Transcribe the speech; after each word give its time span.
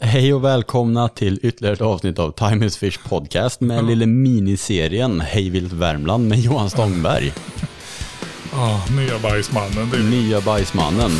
Hej 0.00 0.34
och 0.34 0.44
välkomna 0.44 1.08
till 1.08 1.40
ytterligare 1.42 1.74
ett 1.74 1.80
avsnitt 1.80 2.18
av 2.18 2.30
Time 2.30 2.66
is 2.66 2.76
Fish 2.76 2.98
Podcast 3.08 3.60
med 3.60 3.76
den 3.78 3.86
lilla 3.86 4.06
miniserien 4.06 5.20
Hej 5.20 5.50
vilt 5.50 5.72
Värmland 5.72 6.28
med 6.28 6.38
Johan 6.40 6.70
Stångberg. 6.70 7.32
Ah, 8.56 8.80
nya 8.96 9.18
bajsmannen. 9.18 9.90
Det. 9.92 9.98
Nya 9.98 10.40
bajsmannen. 10.40 11.10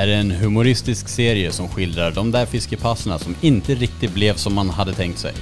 Är 0.00 0.08
en 0.08 0.30
humoristisk 0.30 1.08
serie 1.08 1.52
som 1.52 1.68
skildrar 1.68 2.10
de 2.10 2.30
där 2.30 2.46
fiskepasserna 2.46 3.18
som 3.18 3.34
inte 3.40 3.74
riktigt 3.74 4.14
blev 4.14 4.34
som 4.34 4.54
man 4.54 4.70
hade 4.70 4.92
tänkt 4.92 5.18
sig. 5.18 5.32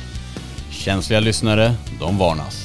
Känsliga 0.70 1.20
lyssnare, 1.20 1.74
de 2.00 2.18
varnas. 2.18 2.64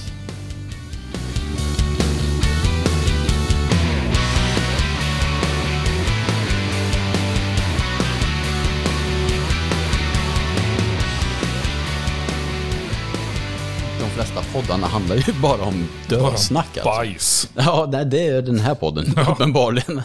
De 14.00 14.10
flesta 14.10 14.42
poddarna 14.54 14.88
handlar 14.88 15.16
ju 15.16 15.34
bara 15.42 15.62
om 15.62 15.88
dödsnack 16.10 16.78
alltså. 16.78 16.84
Bajs. 16.84 17.50
Ja, 17.56 17.90
nej, 17.92 18.06
det 18.06 18.28
är 18.28 18.42
den 18.42 18.60
här 18.60 18.76
podden, 18.76 19.06
uppenbarligen. 19.32 20.02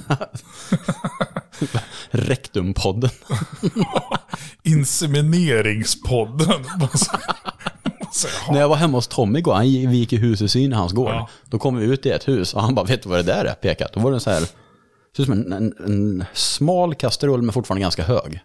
Rektumpodden. 2.48 3.10
Insemineringspodden. 4.62 6.48
När 8.50 8.60
jag 8.60 8.68
var 8.68 8.76
hemma 8.76 8.98
hos 8.98 9.08
Tommy 9.08 9.38
igår, 9.38 9.54
han, 9.54 9.64
vi 9.64 9.96
gick 9.96 10.12
i 10.12 10.16
husesyn 10.16 10.72
i 10.72 10.74
hans 10.74 10.92
gård. 10.92 11.10
Ja. 11.10 11.28
Då 11.44 11.58
kom 11.58 11.76
vi 11.76 11.84
ut 11.84 12.06
i 12.06 12.10
ett 12.10 12.28
hus 12.28 12.54
och 12.54 12.62
han 12.62 12.74
bara, 12.74 12.86
vet 12.86 13.02
du 13.02 13.08
vad 13.08 13.18
det 13.18 13.22
där 13.22 13.44
är? 13.44 13.54
Pekat. 13.54 13.92
Då 13.92 14.00
var 14.00 14.10
det 14.10 14.16
en 14.16 14.20
så 14.20 14.30
här, 14.30 14.40
ser 14.40 15.22
ut 15.22 15.24
som 15.24 15.32
en, 15.32 15.52
en, 15.52 15.74
en 15.86 16.24
smal 16.32 16.94
kastrull 16.94 17.42
men 17.42 17.52
fortfarande 17.52 17.80
ganska 17.80 18.02
hög. 18.02 18.40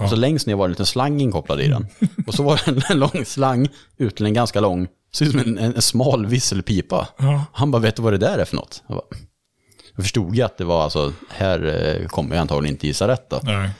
Och 0.00 0.08
så 0.08 0.16
längst 0.16 0.46
ner 0.46 0.54
var 0.54 0.64
det 0.64 0.68
en 0.68 0.72
liten 0.72 0.86
slang 0.86 1.20
inkopplad 1.20 1.60
i 1.60 1.68
den. 1.68 1.86
Och 2.26 2.34
så 2.34 2.42
var 2.42 2.60
det 2.64 2.70
en, 2.70 2.82
en 2.90 2.98
lång 2.98 3.24
slang 3.24 3.68
ut 3.96 4.16
till 4.16 4.26
en 4.26 4.34
ganska 4.34 4.60
lång, 4.60 4.88
ser 5.14 5.24
ut 5.24 5.30
som 5.30 5.40
en, 5.40 5.58
en, 5.58 5.74
en 5.74 5.82
smal 5.82 6.26
visselpipa. 6.26 7.08
Ja. 7.18 7.44
Han 7.52 7.70
bara, 7.70 7.82
vet 7.82 7.96
du 7.96 8.02
vad 8.02 8.12
det 8.12 8.18
där 8.18 8.38
är 8.38 8.44
för 8.44 8.56
något? 8.56 8.82
Jag, 8.86 8.96
bara, 8.96 9.18
jag 9.96 10.04
förstod 10.04 10.36
ju 10.36 10.42
att 10.42 10.58
det 10.58 10.64
var 10.64 10.84
alltså, 10.84 11.12
här 11.30 11.66
eh, 12.02 12.06
kommer 12.08 12.34
jag 12.34 12.40
antagligen 12.40 12.74
inte 12.74 12.86
gissa 12.86 13.08
rätt 13.08 13.30
då. 13.30 13.40
Nej. 13.42 13.70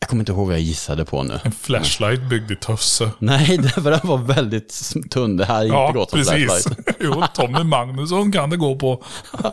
Jag 0.00 0.08
kommer 0.08 0.20
inte 0.22 0.32
ihåg 0.32 0.46
vad 0.46 0.54
jag 0.54 0.62
gissade 0.62 1.04
på 1.04 1.22
nu. 1.22 1.38
En 1.44 1.52
flashlight 1.52 2.28
byggd 2.28 2.50
i 2.50 2.56
Tösse. 2.56 3.10
Nej, 3.18 3.62
för 3.62 3.90
den 3.90 4.00
var 4.02 4.16
väldigt 4.18 4.92
tunn. 5.10 5.36
Det 5.36 5.44
här 5.44 5.62
gick 5.62 5.72
Ja, 5.72 5.86
inte 5.86 5.98
åt 5.98 6.10
som 6.10 6.18
precis. 6.18 6.44
flashlight. 6.64 6.96
Jo, 7.00 7.22
Tommy 7.34 7.62
Magnusson 7.64 8.32
kan 8.32 8.50
det 8.50 8.56
gå 8.56 8.76
på. 8.76 9.04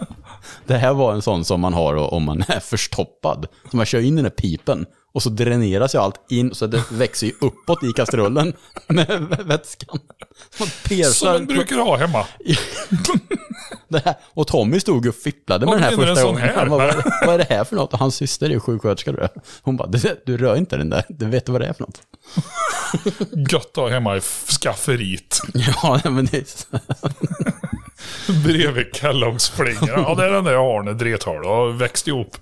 Det 0.66 0.78
här 0.78 0.94
var 0.94 1.14
en 1.14 1.22
sån 1.22 1.46
som 1.46 1.62
man 1.62 1.74
har 1.74 2.14
om 2.14 2.24
man 2.24 2.44
är 2.48 2.60
förstoppad. 2.60 3.48
Så 3.72 3.78
man 3.78 3.86
kör 3.86 4.00
in 4.02 4.16
den 4.16 4.26
här 4.26 4.30
pipen 4.30 4.86
och 5.18 5.24
så 5.24 5.30
dräneras 5.30 5.96
ju 5.96 6.00
allt 6.00 6.16
in 6.30 6.56
så 6.56 6.68
det 6.68 6.84
växer 6.92 7.28
ju 7.28 7.34
uppåt 7.42 7.84
i 7.84 7.94
kastrullen 7.94 8.54
med 8.88 9.38
vätskan. 9.46 10.00
Som 10.58 10.68
persar. 10.84 11.34
man 11.34 11.46
brukar 11.46 11.76
ha 11.76 11.98
hemma. 11.98 12.26
Här. 14.06 14.16
Och 14.24 14.48
Tommy 14.48 14.80
stod 14.80 15.08
och 15.08 15.16
fipplade 15.16 15.66
med 15.66 15.72
Vad 15.74 15.82
den 15.82 15.84
här 16.00 16.06
första 16.08 16.24
gången. 16.24 16.42
här? 16.42 16.56
Han 16.56 16.70
bara, 16.70 16.94
vad, 17.26 17.34
är 17.34 17.38
det 17.38 17.48
här 17.50 17.64
för 17.64 17.76
något? 17.76 17.94
Och 17.94 18.00
hans 18.00 18.16
syster 18.16 18.50
är 18.50 18.60
sjuksköterska. 18.60 19.12
du. 19.12 19.28
Hon 19.62 19.78
bara, 19.78 19.88
"Det- 19.88 20.26
du 20.26 20.38
rör 20.38 20.56
inte 20.56 20.78
den 20.78 20.90
där. 20.90 21.04
Du 21.10 21.26
vet 21.26 21.50
vad 21.50 21.62
det 21.62 21.68
är 21.68 21.74
för 21.74 21.82
något? 21.84 22.02
Gött 23.52 23.68
att 23.68 23.76
ha 23.76 23.90
hemma 23.90 24.18
i 24.18 24.22
skafferiet. 24.62 25.40
Ja, 25.54 26.02
men 26.04 26.26
det 26.26 26.38
är... 26.38 26.80
Bredvid 28.44 28.88
Kellogg's-flingorna. 28.94 30.04
Ja, 30.08 30.16
det 30.16 30.26
är 30.26 30.32
den 30.32 30.44
där 30.44 30.78
Arne 30.80 30.94
Drethål. 30.94 31.46
har 31.46 31.72
växt 31.72 32.08
ihop. 32.08 32.38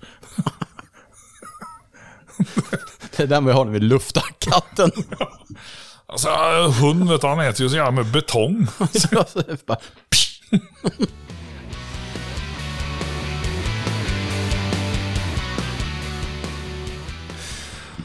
Det 3.18 3.24
är 3.24 3.28
den 3.28 3.46
vi 3.46 3.52
har 3.52 3.66
när 3.66 3.72
vi 3.72 3.80
luftar 3.80 4.24
katten. 4.40 4.92
Alltså, 6.08 6.30
hund 6.82 7.10
vet 7.10 7.22
du, 7.22 7.28
han 7.28 7.40
äter 7.40 7.62
ju 7.62 7.70
så 7.70 7.76
jävla 7.76 7.92
med 7.92 8.06
betong. 8.06 8.68
Det 9.34 9.78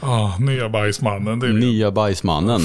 Ah, 0.01 0.37
nya 0.39 0.69
bajsmannen. 0.69 1.39
Det 1.39 1.47
är 1.47 1.53
Nya 1.53 1.91
bajsmannen. 1.91 2.61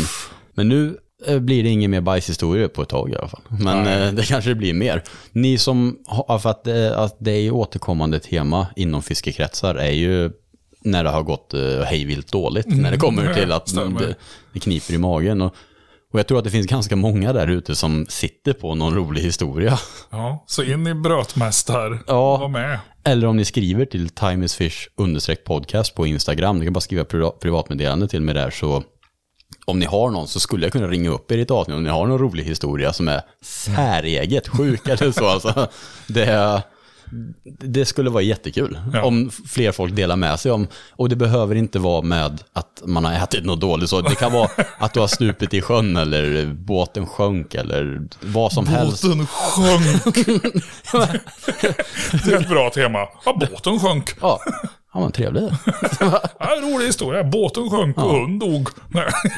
Men 0.55 0.69
nu 0.69 0.97
eh, 1.27 1.39
blir 1.39 1.63
det 1.63 1.69
ingen 1.69 1.91
mer 1.91 2.01
bajshistorier 2.01 2.69
på 2.69 2.83
ett 2.83 2.89
tag 2.89 3.11
i 3.11 3.17
alla 3.17 3.29
fall. 3.29 3.43
Men 3.49 3.83
Nej. 3.83 4.07
eh, 4.09 4.13
det 4.15 4.23
kanske 4.23 4.51
det 4.51 4.55
blir 4.55 4.75
mer. 4.75 5.03
Ni 5.33 5.59
som 5.59 5.99
har, 6.07 6.39
för 6.39 6.51
att, 6.51 6.67
eh, 6.67 6.99
att 6.99 7.17
det 7.19 7.31
är 7.33 7.51
återkommande 7.51 8.19
tema 8.19 8.67
inom 8.77 9.03
fiskekretsar 9.03 9.75
är 9.75 9.91
ju 9.91 10.31
när 10.87 11.05
det 11.05 11.11
har 11.11 11.23
gått 11.23 11.55
eh, 11.55 11.81
hejvilt 11.85 12.33
dåligt. 12.33 12.67
när 12.69 12.91
det 12.91 12.97
kommer 12.97 13.35
till 13.35 13.53
att 13.53 13.75
det, 13.99 14.15
det 14.53 14.61
kniper 14.61 14.95
i 14.95 14.99
magen. 14.99 15.43
Och, 15.43 15.55
och 16.13 16.19
jag 16.19 16.27
tror 16.27 16.39
att 16.39 16.45
det 16.45 16.51
finns 16.51 16.67
ganska 16.67 16.97
många 16.97 17.33
där 17.33 17.47
ute 17.47 17.77
som 17.77 18.07
sitter 18.09 18.53
på 18.53 18.75
någon 18.75 18.95
rolig 18.95 19.23
historia. 19.23 19.79
Ja, 20.11 20.45
så 20.47 20.63
in 20.63 20.87
i 20.87 20.95
brötmästar. 20.95 21.99
Ja. 22.07 22.37
Var 22.37 22.49
med. 22.49 22.79
Eller 23.05 23.27
om 23.27 23.37
ni 23.37 23.45
skriver 23.45 23.85
till 23.85 24.09
timeisfish 24.09 24.89
podcast 25.45 25.95
på 25.95 26.07
Instagram. 26.07 26.59
Ni 26.59 26.65
kan 26.67 26.73
bara 26.73 26.81
skriva 26.81 27.05
pri- 27.05 27.39
privatmeddelande 27.39 28.09
till 28.09 28.21
mig 28.23 28.35
där 28.35 28.51
så 28.51 28.83
om 29.65 29.79
ni 29.79 29.87
har 29.87 30.11
någon 30.11 30.29
så 30.29 30.41
skulle 30.41 30.67
jag 30.67 30.73
kunna 30.73 30.89
ringa 30.89 31.11
upp 31.11 31.33
er 31.33 31.39
i 31.39 31.41
ett 31.41 31.51
avsnitt 31.51 31.77
om 31.77 31.83
ni 31.85 31.91
har 31.91 32.07
någon 32.07 32.19
rolig 32.19 32.45
historia 32.45 32.93
som 32.93 33.09
är 33.09 33.21
säreget 33.43 34.49
sjuk 34.49 34.89
eller 34.89 35.13
så. 35.13 35.27
Alltså, 35.27 35.69
det, 36.09 36.63
det 37.45 37.85
skulle 37.85 38.11
vara 38.11 38.23
jättekul 38.23 38.79
Ja. 38.93 39.03
om 39.05 39.31
fler 39.49 39.73
folk 39.73 39.97
delar 39.97 40.17
med 40.17 40.41
sig 40.41 40.53
om. 40.53 40.67
Och 40.91 41.09
det 41.09 41.17
behöver 41.17 41.55
inte 41.55 41.79
vara 41.79 42.03
med 42.03 42.41
att 42.53 42.83
man 42.85 43.05
har 43.05 43.13
ätit 43.13 43.45
något 43.45 43.61
dåligt. 43.61 43.91
Så 43.91 44.01
det 44.01 44.15
kan 44.15 44.33
vara 44.33 44.49
att 44.79 44.93
du 44.95 45.01
har 45.01 45.07
stupit 45.07 45.55
i 45.55 45.61
sjön 45.61 45.97
eller 45.97 46.47
båten 46.55 47.07
sjönk 47.07 47.55
eller 47.55 48.01
vad 48.21 48.53
som 48.53 48.67
helst. 48.67 49.03
Båten 49.03 49.27
sjönk. 49.27 50.27
det 52.25 52.33
är 52.33 52.41
ett 52.41 52.49
bra 52.49 52.71
tema. 52.71 52.99
Ja, 53.25 53.37
båten 53.51 53.81
sjönk. 53.81 54.11
Ja, 54.21 54.41
ja 54.95 55.01
men 55.01 55.13
trevligt. 55.13 55.53
Ja, 56.01 56.23
en 56.39 56.73
rolig 56.73 56.87
historia. 56.87 57.25
Båten 57.25 57.71
sjönk 57.71 57.97
och 57.97 58.11
hund 58.11 58.41
dog. 58.41 58.69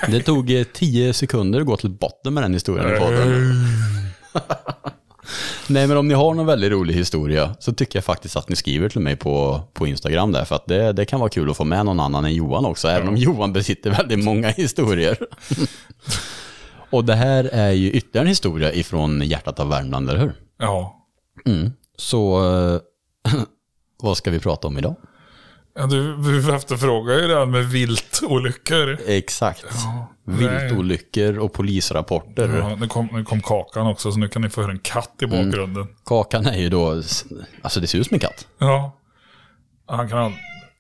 Det 0.09 0.23
tog 0.23 0.51
eh, 0.51 0.65
tio 0.65 1.13
sekunder 1.13 1.61
att 1.61 1.67
gå 1.67 1.77
till 1.77 1.91
botten 1.91 2.35
med 2.35 2.43
den 2.43 2.53
historien 2.55 2.97
i 2.97 2.99
podden. 2.99 3.55
Nej, 5.67 5.87
men 5.87 5.97
om 5.97 6.09
ni 6.09 6.15
har 6.15 6.35
någon 6.35 6.47
väldigt 6.47 6.71
rolig 6.71 6.95
historia 6.95 7.57
så 7.61 7.73
tycker 7.73 7.97
jag 7.97 8.05
faktiskt 8.05 8.37
att 8.37 8.49
ni 8.49 8.57
skriver 8.57 8.89
till 8.89 9.01
mig 9.01 9.17
på, 9.17 9.61
på 9.73 9.87
Instagram 9.87 10.33
där. 10.33 10.45
För 10.45 10.57
att 10.57 10.67
det, 10.67 10.93
det 10.93 11.05
kan 11.05 11.21
vara 11.21 11.31
kul 11.31 11.51
att 11.51 11.57
få 11.57 11.65
med 11.65 11.85
någon 11.85 12.01
annan 12.01 12.25
än 12.25 12.35
Johan 12.35 12.65
också. 12.65 12.89
Även 12.89 13.09
om 13.09 13.17
Johan 13.17 13.53
besitter 13.53 13.91
väldigt 13.91 14.25
många 14.25 14.49
historier. 14.49 15.19
Och 16.91 17.05
det 17.05 17.15
här 17.15 17.45
är 17.45 17.71
ju 17.71 17.91
ytterligare 17.91 18.25
en 18.25 18.29
historia 18.29 18.73
ifrån 18.73 19.23
hjärtat 19.25 19.61
av 19.61 19.69
Värmland, 19.69 20.11
eller 20.11 20.21
hur? 20.21 20.35
Ja. 20.59 21.07
Så 21.97 22.39
eh, 22.55 22.81
vad 24.03 24.17
ska 24.17 24.31
vi 24.31 24.39
prata 24.39 24.67
om 24.69 24.79
idag? 24.79 24.97
Ja, 25.79 25.87
Du, 25.87 26.17
du 26.17 26.55
efterfrågar 26.55 27.15
ju 27.15 27.29
det 27.29 27.35
här 27.39 27.47
med 27.47 27.65
viltolyckor. 27.69 28.99
Exakt. 29.07 29.65
nej. 30.25 30.39
Viltolyckor 30.39 31.39
och 31.39 31.53
polisrapporter. 31.53 32.59
Ja, 32.59 32.77
nu, 32.77 32.89
kom, 32.89 33.09
nu 33.13 33.25
kom 33.25 33.41
Kakan 33.43 33.87
också, 33.87 34.13
så 34.13 34.19
nu 34.19 34.29
kan 34.29 34.43
ni 34.43 34.49
få 34.51 34.61
höra 34.63 34.73
en 34.73 34.79
katt 34.79 35.15
i 35.23 35.27
bakgrunden. 35.27 35.87
Kakan 36.07 36.47
är 36.47 36.59
ju 36.59 36.69
då, 36.69 37.03
alltså 37.63 37.81
det 37.81 37.87
ser 37.87 37.99
ut 37.99 38.07
som 38.07 38.15
en 38.15 38.21
katt. 38.21 38.47
Ja. 38.59 38.93
Han 39.87 40.09
kan... 40.09 40.33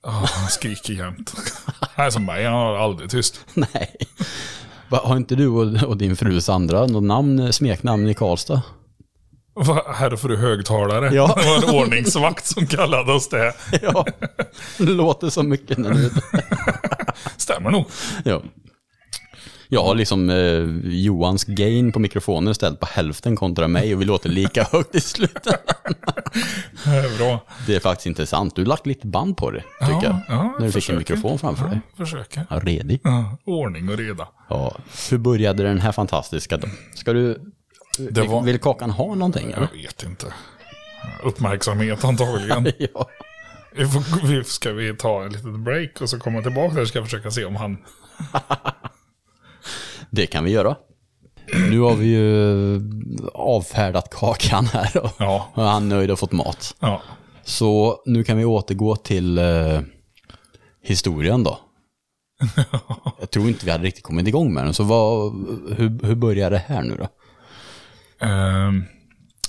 Oh, 0.02 0.24
han 0.26 0.48
skriker 0.48 0.92
jämt. 0.92 1.32
Han 1.80 2.06
är 2.06 2.10
som 2.10 2.24
mig, 2.24 2.44
han 2.44 2.54
har 2.54 2.76
aldrig 2.76 3.10
tyst. 3.10 3.40
Nej. 3.54 3.96
Har 4.90 5.16
inte 5.16 5.34
du 5.34 5.46
och, 5.48 5.82
och 5.82 5.96
din 5.96 6.16
fru 6.16 6.40
Sandra 6.40 6.86
något 6.86 7.02
namn, 7.02 7.52
smeknamn 7.52 8.08
i 8.08 8.14
Karlstad? 8.14 8.62
Va, 9.66 9.82
Här 9.94 10.16
får 10.16 10.28
du 10.28 10.36
högtalare. 10.36 11.14
Ja. 11.14 11.34
Det 11.36 11.46
var 11.48 11.56
en 11.68 11.74
ordningsvakt 11.84 12.46
som 12.46 12.66
kallade 12.66 13.12
oss 13.12 13.28
det. 13.28 13.52
Ja, 13.82 14.06
det 14.78 14.84
låter 14.84 15.30
så 15.30 15.42
mycket 15.42 15.78
när 15.78 15.90
du... 15.94 16.10
Stämmer 17.36 17.70
nog. 17.70 17.84
Ja. 18.24 18.42
Jag 19.70 19.82
har 19.84 19.94
liksom 19.94 20.30
eh, 20.30 20.64
Johans 20.92 21.44
gain 21.44 21.92
på 21.92 21.98
mikrofonen 21.98 22.54
ställt 22.54 22.80
på 22.80 22.86
hälften 22.86 23.36
kontra 23.36 23.68
mig 23.68 23.94
och 23.94 24.00
vi 24.00 24.04
låter 24.04 24.28
lika 24.28 24.62
högt 24.72 24.94
i 24.94 25.00
slutet. 25.00 25.44
Det 26.84 26.90
är 26.90 27.18
bra. 27.18 27.44
Det 27.66 27.76
är 27.76 27.80
faktiskt 27.80 28.06
intressant. 28.06 28.56
Du 28.56 28.62
har 28.62 28.66
lagt 28.66 28.86
lite 28.86 29.06
band 29.06 29.36
på 29.36 29.50
det, 29.50 29.60
tycker 29.80 29.92
Ja, 29.92 30.02
jag. 30.02 30.20
ja, 30.28 30.54
när 30.58 30.66
du 30.66 30.72
fick 30.72 30.88
en 30.88 30.98
mikrofon 30.98 31.38
framför 31.38 31.68
dig. 31.68 31.80
Ja, 31.96 32.04
försöker. 32.04 32.46
Ja, 32.50 32.58
redig. 32.62 33.00
Ja, 33.04 33.36
ordning 33.44 33.88
och 33.88 33.98
reda. 33.98 34.28
Ja. 34.48 34.76
Hur 35.10 35.18
började 35.18 35.62
den 35.62 35.80
här 35.80 35.92
fantastiska 35.92 36.56
dagen? 36.56 36.70
Ska 36.94 37.12
du... 37.12 37.40
Det 38.10 38.22
var- 38.22 38.42
vill 38.42 38.58
Kakan 38.58 38.90
ha 38.90 39.14
någonting? 39.14 39.50
Eller? 39.52 39.68
Jag 39.74 39.82
vet 39.82 40.02
inte. 40.02 40.26
uppmärksamhet 41.24 42.04
antagligen. 42.04 42.72
ja. 42.94 43.08
Ska 44.44 44.72
vi 44.72 44.96
ta 44.96 45.24
en 45.24 45.32
liten 45.32 45.64
break 45.64 46.00
och 46.00 46.10
så 46.10 46.18
komma 46.18 46.42
tillbaka 46.42 46.74
där 46.74 46.84
ska 46.84 46.98
jag 46.98 47.06
försöka 47.06 47.30
se 47.30 47.44
om 47.44 47.56
han... 47.56 47.78
Det 50.10 50.26
kan 50.26 50.44
vi 50.44 50.50
göra. 50.50 50.76
Nu 51.70 51.80
har 51.80 51.94
vi 51.94 52.06
ju 52.06 52.80
avfärdat 53.34 54.10
kakan 54.14 54.66
här 54.66 55.04
och 55.04 55.10
Ja. 55.18 55.48
och 55.54 55.62
han 55.62 55.92
är 55.92 55.96
nöjd 55.96 56.10
och 56.10 56.18
fått 56.18 56.32
mat. 56.32 56.76
Ja. 56.80 57.02
Så 57.44 58.02
nu 58.06 58.24
kan 58.24 58.36
vi 58.38 58.44
återgå 58.44 58.96
till 58.96 59.38
eh, 59.38 59.80
historien 60.82 61.44
då. 61.44 61.58
Jag 63.20 63.30
tror 63.30 63.48
inte 63.48 63.64
vi 63.64 63.70
hade 63.70 63.84
riktigt 63.84 64.04
kommit 64.04 64.28
igång 64.28 64.54
med 64.54 64.64
den, 64.64 64.74
så 64.74 64.84
vad, 64.84 65.32
hur, 65.76 66.06
hur 66.06 66.14
börjar 66.14 66.50
det 66.50 66.58
här 66.66 66.82
nu 66.82 66.96
då? 66.96 67.08
Ehm, 68.20 68.84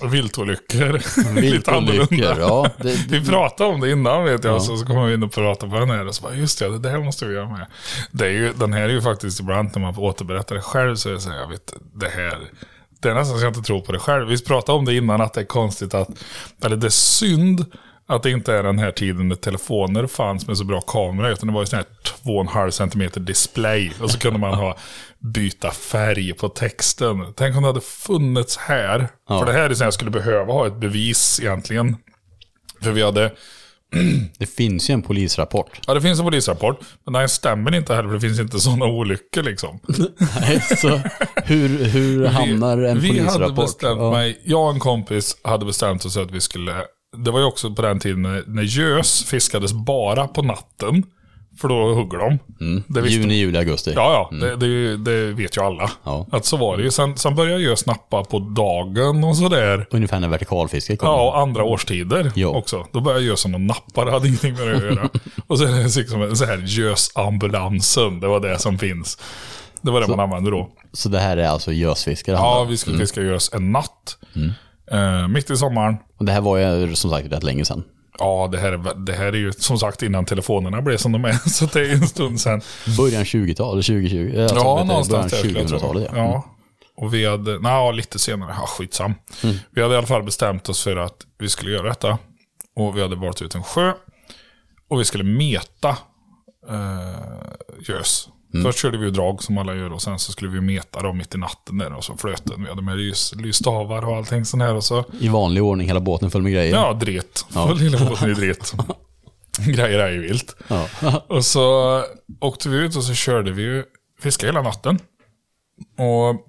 viltolyckor. 0.02 1.02
Lite 1.42 1.72
annorlunda. 1.72 2.40
Ja. 2.40 2.70
Det, 2.78 2.96
Vi 3.10 3.26
pratade 3.26 3.70
om 3.70 3.82
det 3.82 3.92
innan 3.92 4.24
vet 4.24 4.44
jag, 4.44 4.62
så, 4.62 4.78
så 4.78 4.86
kommer 4.86 5.06
vi 5.06 5.14
in 5.14 5.24
och 5.24 5.32
pratade 5.32 5.72
på 5.72 5.80
den 5.80 5.90
här 5.90 6.08
och 6.08 6.16
så 6.16 6.24
bara, 6.24 6.36
just 6.36 6.60
det, 6.60 6.80
det 6.80 6.90
här 6.90 7.00
måste 7.00 7.26
vi 7.26 7.34
göra 7.34 7.50
med. 7.50 7.66
Det 8.12 8.26
är 8.26 8.32
ju, 8.32 8.54
den 8.54 8.74
här 8.74 8.82
är 8.82 8.90
ju 8.90 9.02
faktiskt 9.02 9.40
ibland 9.40 9.70
när 9.76 9.82
man 9.82 9.94
får 9.94 10.02
återberätta 10.02 10.56
det 10.56 10.62
själv 10.62 10.96
så 10.96 11.10
är 11.10 11.14
det 11.14 11.20
så 11.20 11.30
här, 11.30 11.38
jag 11.38 11.48
vet, 11.48 11.74
det 11.94 12.10
här, 12.10 12.38
det 13.00 13.10
är 13.10 13.14
nästan 13.14 13.40
så 13.40 13.46
jag 13.46 13.50
inte 13.50 13.68
tror 13.68 13.82
på 13.82 13.92
det 13.92 14.00
själv. 14.00 14.28
Vi 14.28 14.44
pratade 14.44 14.78
om 14.78 14.86
det 14.86 14.96
innan 14.96 15.22
att 15.22 15.34
det 15.34 15.42
är 15.42 15.46
konstigt 15.46 15.94
att, 15.94 16.10
eller 16.64 16.76
det 16.76 16.88
är 16.88 16.90
synd 16.90 17.66
att 18.10 18.24
det 18.24 18.32
inte 18.32 18.54
är 18.54 18.64
den 18.64 18.80
här 18.80 18.92
tiden 18.92 19.28
när 19.28 19.36
telefoner 19.36 20.08
fanns 20.08 20.48
med 20.48 20.58
så 20.58 20.64
bra 20.64 20.82
kamera, 20.82 21.30
utan 21.32 21.48
det 21.48 21.54
var 21.54 21.62
ju 21.62 21.66
sån 21.66 21.78
här 21.78 21.86
2,5 22.24 22.72
cm 22.72 23.26
display. 23.26 23.92
Och 24.02 24.12
så 24.12 24.20
kunde 24.20 24.40
man 24.40 24.54
ha 24.54 24.78
byta 25.20 25.72
färg 25.72 26.34
på 26.34 26.50
texten. 26.50 27.26
Tänk 27.36 27.56
om 27.56 27.62
det 27.64 27.70
hade 27.70 27.82
funnits 27.82 28.58
här. 28.58 29.08
För 29.28 29.46
det 29.46 29.52
här 29.54 29.70
är 29.70 29.74
så 29.74 29.84
jag 29.84 29.94
skulle 29.94 30.12
behöva 30.12 30.54
ha 30.54 30.68
ett 30.68 30.76
bevis 30.76 31.40
egentligen. 31.42 31.96
För 32.82 32.92
vi 32.92 33.04
hade, 33.04 33.32
det 34.38 34.46
finns 34.46 34.90
ju 34.90 34.94
en 34.94 35.02
polisrapport. 35.02 35.80
ja 35.88 35.94
det 35.94 36.02
finns 36.02 36.20
en 36.20 36.26
polisrapport, 36.26 36.80
men 37.06 37.14
den 37.14 37.30
stämmer 37.30 37.76
inte 37.76 37.96
heller 37.96 38.08
för 38.10 38.16
det 38.16 38.22
finns 38.22 38.40
inte 38.40 38.60
sådana 38.60 38.86
olyckor 38.86 39.44
liksom. 39.44 39.80
Nej, 40.42 40.62
så 40.62 41.02
hur, 41.44 41.84
hur 41.86 42.26
hamnar 42.26 42.78
en 42.78 43.00
vi 43.00 43.08
polisrapport? 43.08 43.42
hade 43.42 43.54
bestämt 43.54 44.00
Ja. 44.00 44.12
mig, 44.12 44.42
jag 44.46 44.64
och 44.64 44.70
en 44.74 44.80
kompis 44.80 45.38
hade 45.44 45.66
bestämt 45.66 46.06
oss 46.06 46.18
att 46.18 46.32
vi 46.32 46.42
skulle, 46.42 46.74
det 47.18 47.32
var 47.32 47.40
ju 47.40 47.46
också 47.46 47.74
på 47.74 47.82
den 47.82 48.00
tiden 48.00 48.22
när, 48.22 48.44
när 48.48 48.64
gös 48.64 49.24
fiskades 49.24 49.74
bara 49.74 50.28
på 50.28 50.42
natten. 50.42 51.04
För 51.62 51.68
då 51.68 51.94
hugger 51.94 52.18
de. 52.18 52.40
Visste 53.02 53.20
Juni, 53.20 53.34
juli, 53.34 53.58
augusti. 53.58 53.94
Ja, 53.96 54.30
ja, 54.32 54.38
det, 54.38 54.56
det, 54.56 54.98
det 54.98 55.34
vet 55.34 55.58
ju 55.58 55.62
alla. 55.62 55.92
Ja. 56.04 56.28
Att 56.32 56.46
så 56.46 56.58
var 56.58 56.78
det 56.78 56.84
ju. 56.84 56.92
Sen, 56.92 57.18
sen 57.18 57.36
började 57.36 57.62
gös 57.62 57.86
nappa 57.86 58.24
på 58.24 58.40
dagen 58.40 59.24
och 59.24 59.38
sådär. 59.38 59.88
Ungefär 59.92 60.20
när 60.20 60.28
vertikalfisket 60.28 61.00
kommer. 61.00 61.14
Ja, 61.14 61.28
och 61.28 61.40
andra 61.40 61.64
årstider 61.64 62.32
Ja. 62.36 62.48
också. 62.48 62.86
Då 62.92 63.02
började 63.02 63.24
gösen 63.26 63.54
och 63.54 63.62
nappa, 63.62 64.06
det 64.06 64.12
hade 64.12 64.28
ingenting 64.28 64.54
med 64.54 64.68
det 64.68 64.76
att 64.78 64.84
göra. 64.84 65.10
och 65.48 65.58
så 65.58 65.64
är 65.64 65.72
det 65.72 65.96
liksom 65.98 66.36
så 66.36 66.46
här 66.46 66.64
gösambulansen, 66.68 68.20
det 68.20 68.28
var 68.28 68.40
det 68.40 68.60
som 68.60 68.78
finns. 68.80 69.18
Det 69.82 69.92
var 69.92 70.02
det 70.02 70.08
man 70.08 70.20
använde 70.20 70.52
då. 70.52 70.70
Så 70.94 71.10
det 71.10 71.20
här 71.20 71.38
är 71.38 71.48
alltså 71.48 71.72
gösfiske 71.72 72.32
Ja, 72.32 72.64
vi 72.70 72.78
skulle 72.78 72.98
fiska 72.98 73.22
gös 73.22 73.54
en 73.54 73.72
natt. 73.72 74.18
Eh, 74.92 75.28
mitt 75.28 75.50
i 75.50 75.58
sommaren. 75.58 75.98
Och 76.18 76.26
det 76.26 76.32
här 76.32 76.42
var 76.42 76.58
ju 76.58 76.96
som 76.96 77.12
sagt 77.12 77.32
rätt 77.32 77.44
länge 77.44 77.66
sedan. 77.66 77.84
Ja, 78.20 78.50
det 78.52 78.58
här, 78.58 78.72
är, 78.72 79.06
det 79.06 79.14
här 79.14 79.26
är 79.26 79.38
ju 79.38 79.52
som 79.52 79.80
sagt 79.80 80.04
innan 80.04 80.26
telefonerna 80.26 80.82
blev 80.82 80.98
som 80.98 81.12
de 81.12 81.26
är. 81.26 81.34
Så 81.50 81.66
det 81.66 81.80
är 81.80 81.94
en 81.94 82.08
stund 82.08 82.42
sedan. 82.42 82.62
Början 82.98 83.24
20-tal, 83.24 83.76
2020. 83.76 84.40
Alltså, 84.40 84.56
ja, 84.56 84.84
någonstans 84.84 85.08
där. 85.08 85.14
Början 85.18 85.30
skulle 85.30 85.60
jag 85.60 85.70
tro. 85.70 85.78
2000-talet, 85.78 86.10
ja. 86.12 86.18
ja. 86.18 86.46
Och 86.96 87.14
vi 87.14 87.26
hade, 87.26 87.60
nej, 87.60 87.94
lite 87.94 88.20
senare, 88.20 88.56
ja, 88.60 88.66
skitsam. 88.68 89.14
Vi 89.72 89.82
hade 89.82 89.94
i 89.94 89.98
alla 89.98 90.08
fall 90.08 90.24
bestämt 90.24 90.70
oss 90.70 90.84
för 90.84 90.96
att 90.96 91.18
vi 91.38 91.50
skulle 91.50 91.72
göra 91.72 91.88
detta. 91.88 92.18
Och 92.76 92.98
vi 92.98 93.02
hade 93.02 93.16
valt 93.16 93.42
ut 93.42 93.56
en 93.56 93.64
sjö. 93.64 93.94
Och 94.90 95.00
vi 95.00 95.06
skulle 95.06 95.24
meta 95.24 95.90
eh, 96.70 97.90
gös. 97.90 98.30
Först 98.64 98.80
körde 98.80 98.98
vi 98.98 99.10
drag 99.10 99.44
som 99.44 99.58
alla 99.58 99.76
gör 99.76 99.94
och 99.94 100.02
sen 100.02 100.20
så 100.20 100.32
skulle 100.32 100.52
vi 100.52 100.62
meta 100.62 101.02
dem 101.02 101.18
mitt 101.18 101.36
i 101.36 101.38
natten 101.38 101.78
där 101.78 101.94
och 101.94 102.04
så 102.04 102.18
flöten. 102.18 102.64
Vi 102.64 102.70
hade 102.70 102.82
med 102.82 102.98
lys, 102.98 103.34
lysstavar 103.36 104.08
och 104.08 104.18
allting 104.18 104.46
sånt 104.46 104.64
här 104.64 104.76
och 104.76 104.84
så. 104.84 105.04
I 105.20 105.28
vanlig 105.28 105.64
ordning, 105.64 105.88
hela 105.88 106.00
båten 106.00 106.32
full 106.32 106.42
med 106.42 106.52
grejer. 106.54 106.76
Ja, 106.76 106.94
dret. 106.94 107.46
Ja. 107.54 107.74
Lilla 107.74 108.10
båten 108.10 108.32
i 108.32 108.34
dret. 108.34 108.74
Grejer 109.66 110.00
är 110.00 110.12
ju 110.12 110.22
vilt. 110.22 110.56
Ja. 110.68 110.88
Och 111.28 111.46
så 111.46 112.04
åkte 112.42 112.70
vi 112.70 112.78
ut 112.78 112.96
och 112.96 113.04
så 113.04 113.14
körde 113.14 113.52
vi 113.52 113.62
ju 113.62 113.84
fiska 114.22 114.46
hela 114.46 114.62
natten. 114.62 115.00
Och 115.98 116.46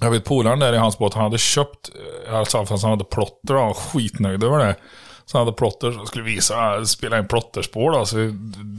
jag 0.00 0.10
vet 0.10 0.24
polaren 0.24 0.58
där 0.58 0.72
i 0.72 0.76
hans 0.76 0.98
båt, 0.98 1.14
han 1.14 1.22
hade 1.22 1.38
köpt, 1.38 1.90
eh, 2.28 2.34
alltså 2.34 2.58
han 2.58 2.90
hade 2.90 3.04
plotter 3.04 3.54
och 3.54 3.60
han 3.60 3.68
var 3.68 3.74
skitnöjd 3.74 4.44
över 4.44 4.58
det. 4.58 4.76
Så 5.30 5.38
han 5.38 5.46
hade 5.46 5.56
plotter, 5.56 5.92
så 5.92 6.06
skulle 6.06 6.24
visa, 6.24 6.84
spela 6.86 7.18
in 7.18 7.28
plotterspår 7.28 7.90
då. 7.92 8.06
Så 8.06 8.16
vi, 8.16 8.26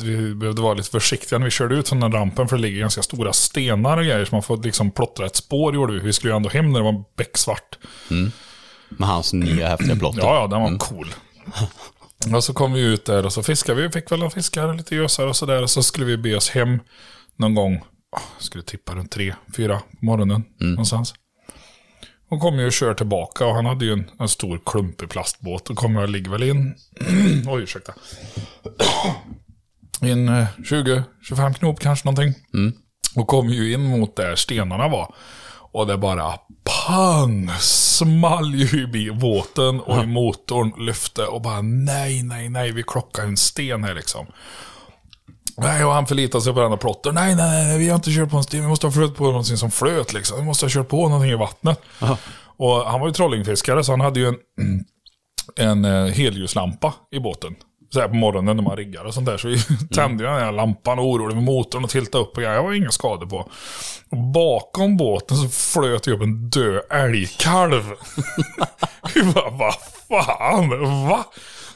vi 0.03 0.35
behövde 0.35 0.61
vara 0.61 0.73
lite 0.73 0.89
försiktiga 0.89 1.39
när 1.39 1.45
vi 1.45 1.51
körde 1.51 1.75
ut 1.75 1.89
från 1.89 1.99
den 1.99 2.11
rampen 2.11 2.47
för 2.47 2.55
det 2.55 2.61
ligger 2.61 2.79
ganska 2.79 3.01
stora 3.01 3.33
stenar 3.33 3.97
och 3.97 4.03
grejer. 4.03 4.25
Så 4.25 4.35
man 4.35 4.43
får 4.43 4.57
liksom 4.57 4.91
plottra 4.91 5.25
ett 5.25 5.35
spår 5.35 5.75
gjorde 5.75 5.93
vi. 5.93 5.99
Vi 5.99 6.13
skulle 6.13 6.33
ju 6.33 6.37
ändå 6.37 6.49
hem 6.49 6.71
när 6.71 6.79
det 6.79 6.83
var 6.83 7.03
becksvart. 7.17 7.77
Med 8.89 9.09
hans 9.09 9.33
nya 9.33 9.67
häftiga 9.67 9.95
plotter. 9.95 10.21
Ja, 10.21 10.35
ja, 10.35 10.47
den 10.47 10.61
var 10.61 10.77
cool. 10.77 11.13
Och 12.35 12.43
så 12.43 12.53
kom 12.53 12.73
vi 12.73 12.81
ut 12.81 13.05
där 13.05 13.25
och 13.25 13.33
så 13.33 13.43
fiskade 13.43 13.81
vi. 13.81 13.89
Fick 13.89 14.11
väl 14.11 14.19
några 14.19 14.31
fiskar, 14.31 14.73
lite 14.73 14.95
gösar 14.95 15.27
och 15.27 15.35
sådär. 15.35 15.63
Och 15.63 15.69
så 15.69 15.83
skulle 15.83 16.05
vi 16.05 16.17
be 16.17 16.35
oss 16.35 16.49
hem 16.49 16.79
någon 17.35 17.55
gång. 17.55 17.75
ah, 18.17 18.19
Skulle 18.39 18.63
tippa 18.63 18.95
runt 18.95 19.11
tre, 19.11 19.35
fyra 19.55 19.79
på 19.99 20.05
morgonen. 20.05 20.43
Någonstans. 20.59 21.13
Och 22.31 22.39
kom 22.39 22.59
ju 22.59 22.65
och 22.65 22.71
kör 22.71 22.93
tillbaka 22.93 23.45
och 23.45 23.55
han 23.55 23.65
hade 23.65 23.85
ju 23.85 23.93
en, 23.93 24.11
en 24.19 24.29
stor 24.29 24.59
klumpig 24.65 25.09
plastbåt. 25.09 25.69
Och 25.69 25.75
kommer 25.75 26.01
jag 26.01 26.09
ligger 26.09 26.31
väl 26.31 26.43
in, 26.43 26.75
oj 27.47 27.63
ursäkta. 27.63 27.93
In 30.01 30.29
eh, 30.29 30.45
20-25 30.57 31.53
knop 31.53 31.79
kanske 31.79 32.07
någonting. 32.07 32.33
Och 33.15 33.27
kom 33.27 33.49
ju 33.49 33.73
in 33.73 33.83
mot 33.83 34.15
där 34.15 34.35
stenarna 34.35 34.87
var. 34.87 35.13
Och 35.71 35.87
det 35.87 35.97
bara 35.97 36.33
pang 36.63 37.49
small 37.59 38.55
ju 38.55 38.99
i 38.99 39.11
båten 39.11 39.79
och 39.79 40.03
i 40.03 40.07
motorn 40.07 40.85
lyfte 40.85 41.25
och 41.25 41.41
bara 41.41 41.61
nej, 41.61 42.23
nej, 42.23 42.49
nej, 42.49 42.71
vi 42.71 42.83
klockar 42.83 43.23
en 43.23 43.37
sten 43.37 43.83
här 43.83 43.93
liksom. 43.93 44.25
Nej, 45.57 45.85
och 45.85 45.91
han 45.91 46.07
förlitade 46.07 46.43
sig 46.43 46.53
på 46.53 46.61
den 46.61 46.71
och 46.71 46.79
plotter. 46.79 47.11
Nej, 47.11 47.35
nej, 47.35 47.67
nej, 47.67 47.79
vi 47.79 47.89
har 47.89 47.95
inte 47.95 48.11
kört 48.11 48.29
på 48.29 48.37
en 48.37 48.43
sten. 48.43 48.61
Vi 48.61 48.67
måste 48.67 48.87
ha 48.87 48.91
flöt 48.91 49.15
på 49.15 49.23
någonting 49.23 49.57
som 49.57 49.71
flöt 49.71 50.13
liksom. 50.13 50.37
Vi 50.37 50.43
måste 50.43 50.65
ha 50.65 50.69
kört 50.69 50.89
på 50.89 51.09
någonting 51.09 51.31
i 51.31 51.35
vattnet. 51.35 51.81
Och 52.57 52.75
han 52.75 52.99
var 52.99 53.07
ju 53.07 53.13
trollingfiskare 53.13 53.83
så 53.83 53.91
han 53.91 54.01
hade 54.01 54.19
ju 54.19 54.27
en, 54.27 54.35
en 55.67 55.85
eh, 55.85 56.13
helljuslampa 56.13 56.93
i 57.11 57.19
båten. 57.19 57.55
Så 57.93 57.99
här 57.99 58.07
på 58.07 58.15
morgonen 58.15 58.55
när 58.55 58.63
man 58.63 58.77
riggar 58.77 59.03
och 59.03 59.13
sånt 59.13 59.25
där. 59.25 59.37
Så 59.37 59.47
vi 59.47 59.63
tände 59.95 60.23
den 60.23 60.33
här 60.33 60.51
lampan 60.51 60.99
och 60.99 61.05
orolig 61.05 61.35
med 61.35 61.43
motorn 61.43 61.83
och 61.83 61.89
tiltade 61.89 62.23
upp 62.23 62.29
och 62.29 62.43
grejer. 62.43 62.53
Jag 62.53 62.63
var 62.63 62.73
inga 62.73 62.91
skador 62.91 63.25
på. 63.25 63.49
Och 64.11 64.17
bakom 64.17 64.97
båten 64.97 65.37
så 65.37 65.49
flöt 65.49 66.03
det 66.03 66.11
upp 66.11 66.21
en 66.21 66.49
död 66.49 66.81
älgkalv. 66.89 67.83
vi 69.15 69.23
bara, 69.23 69.49
vad 69.49 69.73
fan, 70.09 70.69
va? 71.07 71.25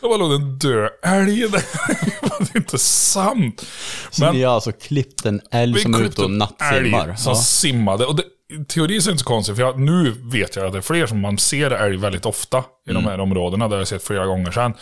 Det 0.01 0.07
bara 0.07 0.17
låg 0.17 0.33
en 0.33 0.57
död 0.57 0.89
älg 1.03 1.39
där. 1.49 1.49
det 2.39 2.53
är 2.53 2.57
inte 2.57 2.77
sant. 2.77 3.65
Så 4.11 4.31
ni 4.31 4.43
har 4.43 4.53
alltså 4.55 4.71
klippt 4.71 5.25
en 5.25 5.41
älg 5.51 5.79
som 5.79 5.93
är 5.95 6.01
ute 6.03 6.21
och 6.21 6.31
nattsimmar. 6.31 7.15
som 7.15 7.33
Ja. 7.33 7.39
simmade. 7.39 8.05
Och 8.05 8.15
det, 8.15 8.23
teori 8.67 8.93
är 8.97 9.09
inte 9.09 9.17
så 9.17 9.25
konstigt, 9.25 9.55
för 9.55 9.63
jag, 9.63 9.79
nu 9.79 10.11
vet 10.31 10.55
jag 10.55 10.65
att 10.65 10.71
det 10.71 10.77
är 10.77 10.81
fler 10.81 11.07
som 11.07 11.19
man 11.19 11.37
ser 11.37 11.71
älg 11.71 11.97
väldigt 11.97 12.25
ofta 12.25 12.57
i 12.87 12.91
Mm. 12.91 13.03
de 13.03 13.09
här 13.09 13.19
områdena. 13.19 13.67
Det 13.67 13.75
har 13.75 13.79
jag 13.79 13.87
sett 13.87 14.03
flera 14.03 14.25
gånger 14.25 14.51
sedan. 14.51 14.73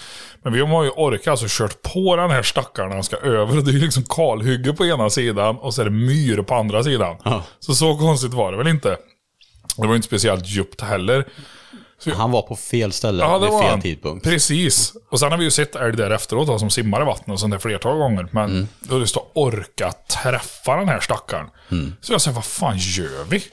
Men 0.44 0.54
vi 0.54 0.60
har 0.62 0.84
ju 0.84 0.90
orkat 0.90 1.28
alltså 1.28 1.46
kört 1.50 1.82
på 1.82 2.16
den 2.16 2.32
här 2.32 2.44
stackaren 2.44 2.90
när 2.90 2.96
han 2.96 3.04
ska 3.04 3.18
över. 3.18 3.62
Det 3.62 3.72
är 3.72 3.74
ju 3.74 3.80
liksom 3.80 4.04
kalhygge 4.04 4.74
på 4.74 4.86
ena 4.86 5.10
sidan 5.10 5.56
och 5.58 5.74
så 5.74 5.82
är 5.82 5.86
det 5.86 5.92
myr 5.92 6.42
på 6.42 6.56
andra 6.56 6.84
sidan. 6.84 7.16
Ja. 7.24 7.44
Så 7.60 7.76
så 7.76 7.98
konstigt 7.98 8.34
var 8.34 8.52
det 8.52 8.58
väl 8.58 8.68
inte. 8.68 8.98
Det 9.78 9.88
var 9.88 9.96
inte 9.96 10.08
speciellt 10.08 10.48
djupt 10.48 10.82
heller. 10.82 11.26
Han 12.12 12.32
var 12.32 12.42
på 12.42 12.56
fel 12.56 12.92
ställe 12.92 13.24
Ja, 13.24 13.38
vid 13.38 13.50
fel 13.50 13.70
han. 13.70 13.82
tidpunkt. 13.82 14.24
Precis. 14.24 14.94
Och 15.12 15.20
sen 15.20 15.32
har 15.32 15.38
vi 15.38 15.44
ju 15.44 15.52
sett 15.52 15.76
älg 15.76 15.96
där 15.98 16.10
efteråt 16.12 16.48
då, 16.48 16.60
som 16.60 16.70
simmar 16.70 17.02
i 17.02 17.06
vattnet 17.06 17.34
och 17.34 17.40
sånt 17.40 17.52
där 17.52 17.60
flertal 17.60 17.98
gånger. 17.98 18.28
Men 18.32 18.44
Mm. 18.52 18.68
då 18.80 19.00
just 19.00 19.18
att 19.18 19.32
orka 19.34 19.92
träffa 19.92 20.76
den 20.76 20.90
här 20.90 21.00
stackaren. 21.00 21.48
Mm. 21.72 21.94
Så 22.02 22.14
jag 22.14 22.22
säger, 22.22 22.36
vad 22.36 22.46
fan 22.46 22.78
gör 22.78 23.24
vi? 23.30 23.44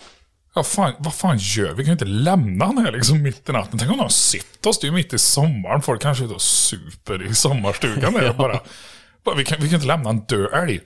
Ja, 0.55 0.63
fan, 0.63 0.93
vad 0.99 1.15
fan 1.15 1.39
gör 1.39 1.69
vi? 1.69 1.75
Vi 1.75 1.77
kan 1.77 1.87
ju 1.87 1.93
inte 1.93 2.05
lämna 2.05 2.65
han 2.65 2.79
här 2.79 2.93
liksom 2.93 3.23
mitt 3.23 3.49
i 3.49 3.53
natten. 3.53 3.79
Tänk 3.79 3.91
om 3.91 3.97
de 3.97 4.03
har 4.03 4.09
sett 4.09 4.67
oss. 4.67 4.79
Det 4.79 4.85
är 4.85 4.89
ju 4.89 4.95
mitt 4.95 5.13
i 5.13 5.19
sommaren. 5.19 5.83
Folk 5.83 6.03
kanske 6.03 6.25
är 6.25 6.27
ute 6.27 6.35
och 6.35 6.43
super 6.43 7.23
i 7.31 7.35
sommarstugan 7.35 8.13
där 8.13 8.29
och 8.31 8.37
bara. 8.37 8.61
bara 9.25 9.35
vi, 9.35 9.45
kan, 9.45 9.59
vi 9.61 9.69
kan 9.69 9.75
inte 9.75 9.87
lämna 9.87 10.11
en 10.11 10.21
död 10.21 10.53
älg. 10.53 10.81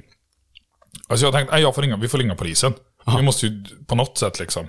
Alltså 1.08 1.26
jag 1.26 1.32
tänkte, 1.34 1.54
nej, 1.54 1.62
jag 1.62 1.74
får 1.74 1.82
ringa, 1.82 1.96
vi 1.96 2.08
får 2.08 2.18
ringa 2.18 2.34
polisen. 2.34 2.74
Vi 3.16 3.22
måste 3.22 3.46
ju 3.46 3.64
på 3.86 3.94
något 3.94 4.18
sätt 4.18 4.38
liksom. 4.40 4.68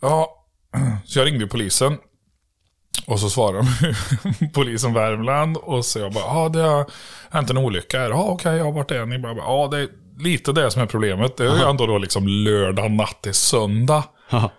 Ja, 0.00 0.43
så 1.04 1.18
jag 1.18 1.26
ringde 1.26 1.46
polisen. 1.46 1.98
Och 3.06 3.20
så 3.20 3.30
svarade 3.30 3.58
de 4.40 4.48
polisen 4.54 4.94
Värmland 4.94 5.56
och 5.56 5.84
så 5.84 5.98
jag 5.98 6.12
bara, 6.12 6.24
ja 6.24 6.48
det 6.48 6.62
har 6.62 6.86
hänt 7.30 7.50
en 7.50 7.58
olycka 7.58 7.98
här. 7.98 8.10
Ja 8.10 8.24
okej, 8.28 8.56
ja 8.56 8.70
vart 8.70 8.90
är 8.90 9.06
ni? 9.06 9.18
Bara, 9.18 9.36
Ja 9.36 9.68
det 9.70 9.78
är 9.78 9.88
lite 10.18 10.52
det 10.52 10.70
som 10.70 10.82
är 10.82 10.86
problemet. 10.86 11.36
Det 11.36 11.46
är 11.46 11.56
ju 11.56 11.62
ändå 11.62 11.86
då 11.86 11.98
liksom 11.98 12.28
lördag 12.28 12.90
natt 12.90 13.22
till 13.22 13.34
söndag. 13.34 14.04
Ja. 14.30 14.50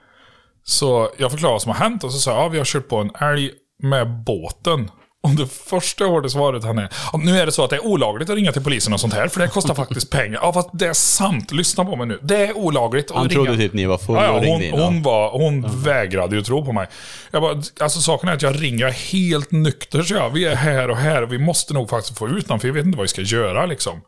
Så 0.64 1.10
jag 1.18 1.32
förklarade 1.32 1.54
vad 1.54 1.62
som 1.62 1.72
har 1.72 1.80
hänt 1.80 2.04
och 2.04 2.12
så 2.12 2.20
sa 2.20 2.32
jag, 2.32 2.44
ja 2.44 2.48
vi 2.48 2.58
har 2.58 2.66
kört 2.66 2.88
på 2.88 2.98
en 2.98 3.12
älg 3.16 3.52
med 3.84 4.24
båten. 4.24 4.92
Och 5.26 5.32
det 5.32 5.48
första 5.48 6.06
hårda 6.06 6.30
svaret 6.30 6.64
han 6.64 6.78
är, 6.78 6.90
"Ja, 7.14 7.20
nu 7.24 7.40
är 7.40 7.46
det 7.46 7.52
så 7.52 7.64
att 7.64 7.70
det 7.70 7.76
är 7.76 7.86
olagligt 7.86 8.30
att 8.30 8.36
ringa 8.36 8.52
till 8.52 8.64
polisen 8.64 8.94
och 8.94 9.00
sånt 9.00 9.14
här, 9.14 9.28
för 9.28 9.40
det 9.40 9.48
kostar 9.48 9.74
faktiskt 9.84 10.10
pengar. 10.10 10.40
Ja, 10.42 10.54
fast 10.54 10.70
det 10.74 10.88
är 10.88 10.94
sant. 10.94 11.52
Lyssna 11.52 11.86
på 11.86 11.96
mig 11.96 12.08
nu. 12.08 12.20
Det 12.22 12.38
är 12.48 12.58
olagligt 12.58 13.12
att 13.12 13.18
Han 13.18 13.30
ringa. 13.30 13.44
trodde 13.44 13.58
typ 13.58 13.74
ni 13.74 13.86
var 13.86 13.98
fulla 13.98 14.32
och 14.32 14.38
ja, 14.38 14.48
ringde 14.48 14.66
in. 14.66 14.72
hon, 14.72 14.80
ja. 14.82 14.86
hon, 14.88 15.02
var, 15.04 15.32
hon 15.32 15.82
vägrade 15.84 16.36
ju 16.36 16.42
tro 16.44 16.66
på 16.66 16.72
mig. 16.72 16.88
Jag 17.32 17.42
bara, 17.42 17.62
alltså 17.80 18.00
saken 18.02 18.30
är 18.30 18.34
att 18.34 18.42
jag 18.42 18.64
ringer, 18.64 18.80
jag 18.80 18.90
är 18.90 18.94
helt 19.12 19.52
nykter 19.52 20.02
så 20.04 20.14
jag, 20.14 20.30
vi 20.30 20.46
är 20.46 20.56
här 20.56 20.90
och 20.90 20.98
här 20.98 21.22
och 21.22 21.34
vi 21.34 21.38
måste 21.40 21.74
nog 21.74 21.90
faktiskt 21.90 22.18
få 22.18 22.28
ut 22.28 22.50
någon 22.50 22.60
för 22.60 22.68
jag 22.68 22.76
vet 22.76 22.86
inte 22.86 22.98
vad 22.98 23.04
vi 23.04 23.08
ska 23.08 23.22
göra 23.22 23.66
liksom. 23.66 24.02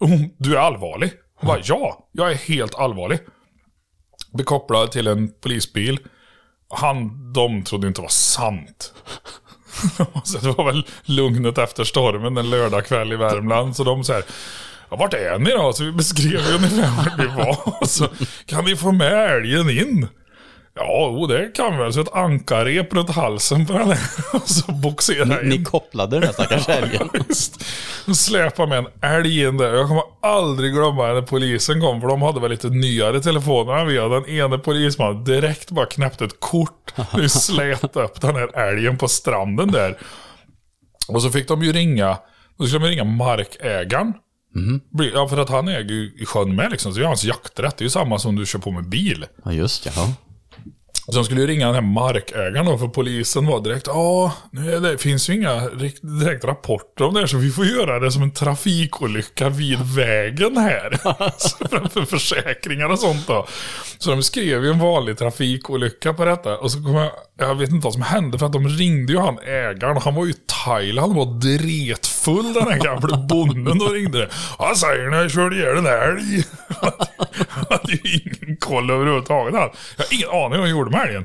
Och 0.00 0.08
hon, 0.08 0.30
du 0.38 0.54
är 0.56 0.60
allvarlig? 0.60 1.12
Hon 1.40 1.46
bara, 1.48 1.60
ja, 1.64 2.08
jag 2.12 2.30
är 2.32 2.36
helt 2.36 2.74
allvarlig. 2.74 3.18
Blir 4.32 4.44
kopplad 4.44 4.90
till 4.92 5.06
en 5.06 5.30
polisbil. 5.40 5.98
Han, 6.68 7.32
de 7.32 7.62
trodde 7.64 7.86
inte 7.86 8.00
det 8.00 8.02
var 8.02 8.08
sant. 8.08 8.94
så 10.24 10.38
det 10.38 10.52
var 10.52 10.64
väl 10.64 10.86
lugnet 11.04 11.58
efter 11.58 11.84
stormen 11.84 12.36
en 12.36 12.50
lördagkväll 12.50 13.12
i 13.12 13.16
Värmland. 13.16 13.76
Så 13.76 13.84
de 13.84 14.04
säger 14.04 14.24
Ja, 14.90 14.96
vart 14.96 15.14
är 15.14 15.38
ni 15.38 15.50
då? 15.50 15.72
Så 15.72 15.84
vi 15.84 15.92
beskrev 15.92 16.40
ju 16.48 16.54
ungefär 16.54 16.96
vart 16.96 17.18
vi 17.18 17.26
var. 17.26 17.86
Så 17.86 18.08
kan 18.46 18.64
vi 18.64 18.76
få 18.76 18.92
med 18.92 19.36
älgen 19.36 19.70
in? 19.70 20.08
Ja, 20.76 21.26
det 21.28 21.54
kan 21.54 21.72
vi 21.76 21.82
väl. 21.82 21.92
Så 21.92 22.00
ett 22.00 22.12
ankarrep 22.14 22.94
runt 22.94 23.10
halsen 23.10 23.66
på 23.66 23.72
den 23.72 23.88
här. 23.88 23.98
Och 24.32 24.48
så 24.48 24.72
boxera 24.72 25.42
in. 25.42 25.48
Ni 25.48 25.64
kopplade 25.64 26.16
den 26.16 26.22
här 26.22 26.32
stackars 26.32 26.68
älgen. 26.82 27.08
Visst. 27.28 27.64
Och 28.08 28.16
släpa 28.16 28.66
med 28.66 28.78
en 28.78 28.86
älg 29.10 29.42
in 29.44 29.56
där. 29.56 29.74
Jag 29.74 29.88
kommer 29.88 30.02
aldrig 30.22 30.72
glömma 30.72 31.06
när 31.12 31.22
polisen 31.22 31.80
kom, 31.80 32.00
för 32.00 32.08
de 32.08 32.22
hade 32.22 32.40
väl 32.40 32.50
lite 32.50 32.68
nyare 32.68 33.20
telefoner 33.20 33.72
än 33.72 33.86
vi 33.86 33.98
hade. 34.00 34.14
Den 34.20 34.28
ene 34.28 34.58
polismannen 34.58 35.24
direkt 35.24 35.70
bara 35.70 35.86
knäppte 35.86 36.24
ett 36.24 36.40
kort. 36.40 36.94
Nu 37.14 37.28
slet 37.28 37.96
upp 37.96 38.20
den 38.20 38.34
här 38.34 38.58
älgen 38.68 38.98
på 38.98 39.08
stranden 39.08 39.72
där. 39.72 39.98
Och 41.08 41.22
så 41.22 41.30
fick 41.30 41.48
de 41.48 41.62
ju 41.62 41.72
ringa, 41.72 42.18
då 42.58 42.66
skulle 42.66 42.84
de 42.84 42.90
ringa 42.90 43.04
markägaren. 43.04 44.12
Bli- 44.92 45.12
Ja, 45.14 45.28
för 45.28 45.36
att 45.36 45.48
han 45.50 45.68
äger 45.68 45.94
ju 45.94 46.12
i 46.18 46.26
sjön 46.26 46.56
med 46.56 46.70
liksom. 46.70 46.92
Så 46.92 46.98
det 46.98 47.04
är 47.04 47.08
hans 47.08 47.24
jakträtt. 47.24 47.76
Det 47.76 47.82
är 47.82 47.86
ju 47.86 47.90
samma 47.90 48.18
som 48.18 48.36
du 48.36 48.46
kör 48.46 48.58
på 48.58 48.70
med 48.70 48.88
bil. 48.88 49.26
Ja, 49.44 49.52
just 49.52 49.86
ja. 49.86 49.92
Så 51.06 51.12
de 51.12 51.24
skulle 51.24 51.40
ju 51.40 51.46
ringa 51.46 51.66
den 51.66 51.74
här 51.74 51.82
markägaren 51.82 52.66
då, 52.66 52.78
för 52.78 52.88
polisen 52.88 53.46
var 53.46 53.60
direkt 53.60 53.86
Ja, 53.86 54.32
nu 54.50 54.74
är 54.74 54.80
det 54.80 54.98
finns 54.98 55.30
ju 55.30 55.34
inga 55.34 55.68
direkt 56.02 56.44
rapporter 56.44 57.04
om 57.04 57.14
det 57.14 57.20
här, 57.20 57.26
så 57.26 57.36
vi 57.36 57.50
får 57.50 57.66
göra 57.66 57.98
det 57.98 58.12
som 58.12 58.22
en 58.22 58.30
trafikolycka 58.30 59.48
vid 59.48 59.78
vägen 59.96 60.56
här. 60.56 60.90
Framför 61.70 61.88
för, 61.88 62.04
försäkringar 62.04 62.88
och 62.88 62.98
sånt 62.98 63.26
då. 63.26 63.46
Så 63.98 64.10
de 64.10 64.22
skrev 64.22 64.64
ju 64.64 64.70
en 64.70 64.78
vanlig 64.78 65.18
trafikolycka 65.18 66.14
på 66.14 66.24
detta. 66.24 66.58
Och 66.58 66.72
så 66.72 66.82
kom 66.82 66.94
jag, 66.94 67.10
jag 67.38 67.54
vet 67.54 67.70
inte 67.70 67.84
vad 67.84 67.92
som 67.92 68.02
hände, 68.02 68.38
för 68.38 68.46
att 68.46 68.52
de 68.52 68.68
ringde 68.68 69.12
ju 69.12 69.18
han 69.18 69.38
ägaren. 69.38 69.96
Han 69.96 70.14
var 70.14 70.24
ju 70.24 70.30
i 70.30 70.36
Thailand 70.64 71.18
och 71.18 71.26
var 71.26 71.40
dretfull 72.24 72.52
den 72.52 72.68
här 72.68 72.78
gamla 72.78 73.16
bonden 73.16 73.82
och 73.82 73.92
ringde 73.92 74.18
det. 74.18 74.28
Han 74.58 74.76
säger 74.76 75.10
när 75.10 75.16
jag 75.22 75.30
körde 75.30 75.56
ihjäl 75.56 75.76
en 75.78 75.86
älg. 75.86 76.44
Han 77.48 77.64
hade 77.70 77.92
ju 77.92 78.20
ingen 78.20 78.56
koll 78.56 78.90
överhuvudtaget. 78.90 79.54
Jag 79.54 79.60
har 79.60 80.14
ingen 80.14 80.28
aning 80.28 80.50
vad 80.50 80.60
han 80.60 80.70
gjorde 80.70 80.90
med 80.90 81.08
älgen. 81.08 81.24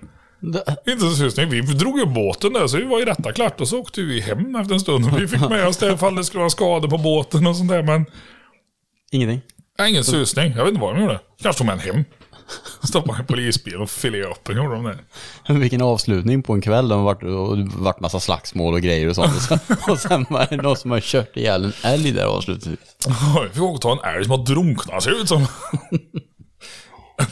Inte 0.87 0.99
så 1.01 1.11
susning. 1.15 1.49
Vi 1.49 1.61
drog 1.61 1.99
ju 1.99 2.05
båten 2.05 2.53
där 2.53 2.67
så 2.67 2.77
vi 2.77 2.83
var 2.83 2.99
ju 2.99 3.05
rätta 3.05 3.31
klart 3.31 3.61
och 3.61 3.67
så 3.67 3.79
åkte 3.79 4.01
vi 4.01 4.21
hem 4.21 4.55
efter 4.55 4.73
en 4.73 4.79
stund. 4.79 5.15
Vi 5.19 5.27
fick 5.27 5.49
med 5.49 5.67
oss 5.67 5.77
det 5.77 5.93
ifall 5.93 6.15
det 6.15 6.23
skulle 6.23 6.39
vara 6.39 6.49
skador 6.49 6.89
på 6.89 6.97
båten 6.97 7.47
och 7.47 7.55
sånt 7.55 7.69
där. 7.69 7.83
Men 7.83 8.05
Ingenting. 9.11 9.41
jag 9.77 9.83
har 9.83 9.89
ingen 9.89 10.03
susning. 10.03 10.51
Jag 10.51 10.63
vet 10.63 10.67
inte 10.69 10.81
vad 10.81 10.95
de 10.95 11.01
gjorde. 11.01 11.19
Kanske 11.41 11.57
tog 11.57 11.67
med 11.67 11.73
en 11.73 11.79
hem. 11.79 12.03
Stoppade 12.83 13.19
en 13.19 13.25
polisbil 13.25 13.75
och 13.75 13.89
filerade 13.89 14.31
upp 14.31 14.43
den 14.43 14.57
gjorde 14.57 14.75
de 14.75 14.83
det. 15.47 15.53
Vilken 15.53 15.81
avslutning 15.81 16.43
på 16.43 16.53
en 16.53 16.61
kväll. 16.61 16.87
Det 16.89 16.95
har 16.95 17.03
varit, 17.03 17.23
och 17.23 17.57
varit 17.57 17.99
massa 17.99 18.19
slagsmål 18.19 18.73
och 18.73 18.81
grejer 18.81 19.09
och 19.09 19.15
sånt. 19.15 19.35
Och 19.35 19.41
sen, 19.41 19.59
och 19.87 19.99
sen 19.99 20.25
var 20.29 20.47
det 20.49 20.57
någon 20.57 20.77
som 20.77 20.91
har 20.91 20.99
kört 20.99 21.37
ihjäl 21.37 21.63
en 21.65 21.73
älg 21.83 22.11
där 22.11 22.25
avslutningsvis. 22.25 22.95
Oj, 23.37 23.47
Vi 23.47 23.53
fick 23.53 23.63
åka 23.63 23.73
och 23.73 23.81
ta 23.81 23.91
en 23.91 24.15
älg 24.15 24.23
som 24.23 24.31
har 24.31 24.45
drunknat 24.45 25.03
ser 25.03 25.21
ut 25.21 25.27
som. 25.27 25.47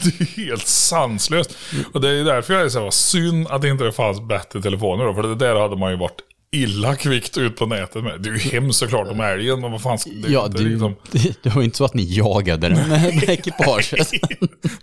Det 0.02 0.20
är 0.20 0.36
helt 0.46 0.66
sanslöst. 0.66 1.56
Och 1.94 2.00
det 2.00 2.10
är 2.10 2.24
därför 2.24 2.54
jag 2.54 2.62
är 2.62 2.68
så 2.68 2.78
här, 2.78 2.84
vad 2.84 2.94
synd 2.94 3.46
att 3.50 3.62
det 3.62 3.68
inte 3.68 3.92
fanns 3.92 4.20
bättre 4.20 4.62
telefoner 4.62 5.04
då. 5.04 5.14
För 5.14 5.22
det 5.22 5.34
där 5.34 5.54
hade 5.54 5.76
man 5.76 5.90
ju 5.90 5.96
varit 5.96 6.20
illa 6.52 6.96
kvickt 6.96 7.38
ut 7.38 7.56
på 7.56 7.66
nätet 7.66 8.04
med. 8.04 8.20
Det 8.22 8.28
är 8.28 8.32
ju 8.32 8.38
hemskt 8.38 8.78
såklart 8.78 9.08
om 9.08 9.20
älgen, 9.20 9.60
men 9.60 9.72
vad 9.72 9.82
fan 9.82 9.98
ska 9.98 10.10
det 10.10 10.28
Ja, 10.32 10.46
inte 10.46 10.58
du, 10.58 10.68
liksom- 10.68 10.94
det, 11.12 11.42
det 11.42 11.48
var 11.54 11.62
inte 11.62 11.76
så 11.76 11.84
att 11.84 11.94
ni 11.94 12.16
jagade 12.16 12.68
den 12.68 12.88
med, 12.88 12.88
med 13.14 13.28
ekipaget. 13.28 14.10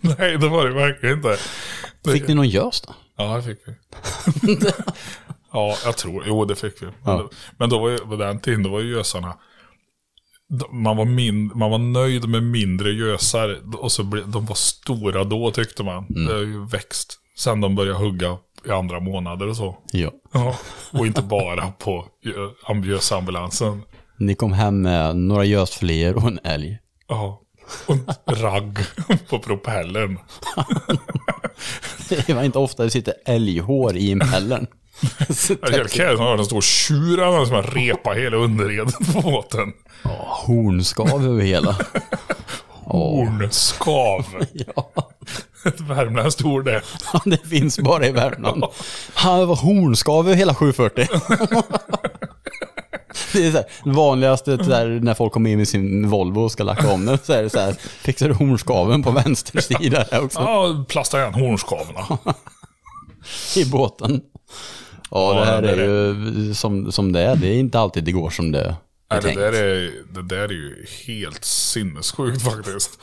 Nej, 0.00 0.38
det 0.38 0.48
var 0.48 0.66
det 0.68 0.74
verkligen 0.74 1.16
inte. 1.16 1.36
Det- 2.04 2.12
Fick 2.12 2.28
ni 2.28 2.34
någon 2.34 2.48
gös 2.48 2.80
då? 2.80 2.94
Ja, 3.18 3.36
det 3.36 3.42
fick 3.42 3.58
vi. 3.66 3.72
ja, 5.52 5.76
jag 5.84 5.96
tror 5.96 6.24
Jo, 6.26 6.44
det 6.44 6.56
fick 6.56 6.82
vi. 6.82 6.86
Men, 6.86 6.94
Ja. 7.04 7.12
då, 7.18 7.30
men 7.58 7.70
då 7.70 7.78
var 7.78 7.90
ju, 7.90 7.98
på 7.98 8.16
den 8.16 8.40
tiden, 8.40 8.62
då 8.62 8.70
var 8.70 8.80
ju 8.80 8.90
gösarna... 8.90 9.36
Man 10.72 10.96
var, 10.96 11.04
min, 11.04 11.52
man 11.58 11.70
var 11.70 11.78
nöjd 11.78 12.28
med 12.28 12.42
mindre 12.42 12.90
gösar 12.92 13.58
och 13.76 13.92
så 13.92 14.02
ble, 14.02 14.22
de 14.26 14.46
var 14.46 14.54
stora 14.54 15.24
då 15.24 15.50
tyckte 15.50 15.82
man. 15.82 16.06
Det 16.08 16.32
har 16.32 16.40
ju 16.40 16.66
växt 16.66 17.18
sen 17.38 17.60
de 17.60 17.74
började 17.74 17.98
hugga 17.98 18.36
i 18.66 18.70
andra 18.70 19.00
månader 19.00 19.48
och 19.48 19.56
så. 19.56 19.76
Ja. 19.92 20.10
Ja, 20.32 20.56
och 20.92 21.06
inte 21.06 21.22
bara 21.22 21.66
på 21.78 22.06
gö- 22.24 22.52
am- 22.66 22.84
gösambulansen. 22.84 23.82
Ni 24.18 24.34
kom 24.34 24.52
hem 24.52 24.82
med 24.82 25.16
några 25.16 25.44
gösfiléer 25.44 26.16
och 26.16 26.22
en 26.28 26.38
älg. 26.44 26.78
Ja, 27.08 27.40
och 27.86 27.96
ragg 28.42 28.78
på 29.28 29.38
propellern. 29.38 30.18
Det 32.08 32.28
var 32.34 32.42
inte 32.42 32.58
ofta 32.58 32.82
det 32.84 32.90
sitter 32.90 33.14
älghår 33.26 33.96
i 33.96 34.10
impellern. 34.10 34.66
Helt 35.72 35.92
kul, 35.92 36.18
han 36.18 36.26
har 36.26 36.38
en 36.38 36.44
stor 36.44 36.60
tjur 36.60 37.44
som 37.46 37.54
har 37.54 37.62
repa 37.62 38.10
hela 38.10 38.36
underredet 38.36 38.94
på 39.14 39.20
båten. 39.20 39.72
Ja, 40.04 40.42
hornskav 40.46 41.24
över 41.24 41.42
hela. 41.42 41.76
Hornskav. 42.68 44.24
Ja, 44.52 44.90
Ett 45.64 45.80
värmländskt 45.80 46.44
ord 46.44 46.64
det. 46.64 46.82
det 47.24 47.48
finns 47.48 47.78
bara 47.78 48.06
i 48.06 48.12
Värmland. 48.12 48.64
Han 49.14 49.48
var 49.48 49.56
hornskav 49.56 50.34
hela 50.34 50.54
740. 50.54 51.06
Det 53.32 53.46
är 53.46 53.50
så 53.50 53.56
här, 53.56 53.66
vanligaste 53.84 54.50
här, 54.50 54.86
när 55.02 55.14
folk 55.14 55.32
kommer 55.32 55.50
in 55.50 55.58
med 55.58 55.68
sin 55.68 56.08
Volvo 56.08 56.40
och 56.40 56.52
ska 56.52 56.64
lacka 56.64 56.92
om 56.92 57.06
den. 57.06 57.18
Så 57.22 57.32
är 57.32 57.42
det 57.42 57.50
så 57.50 57.60
här, 57.60 57.72
fixar 57.78 58.28
du 58.28 58.34
hornskaven 58.34 59.02
på 59.02 59.10
vänster 59.10 59.60
sida 59.60 60.04
där 60.10 60.24
också 60.24 60.38
Ja, 60.40 60.84
plasta 60.88 61.20
igen 61.20 61.34
hornskavorna. 61.34 62.18
i 63.56 63.64
båten. 63.64 64.20
Ja, 65.10 65.34
Ja, 65.34 65.40
det 65.40 65.46
här 65.46 65.62
det 65.62 65.70
är 65.70 65.78
är 65.78 66.14
ju 66.14 66.54
som, 66.54 66.92
som 66.92 67.12
det 67.12 67.20
är. 67.20 67.36
Det 67.36 67.48
är 67.48 67.58
inte 67.58 67.78
alltid 67.78 68.04
det 68.04 68.12
går 68.12 68.30
som 68.30 68.52
det 68.52 68.60
är 68.60 68.74
Nej, 69.10 69.20
det, 69.22 69.40
där 69.40 69.52
är, 69.52 69.92
det 70.14 70.22
där 70.22 70.44
är 70.44 70.52
ju 70.52 70.86
helt 71.06 71.44
sinnessjukt 71.44 72.42
faktiskt. 72.42 73.00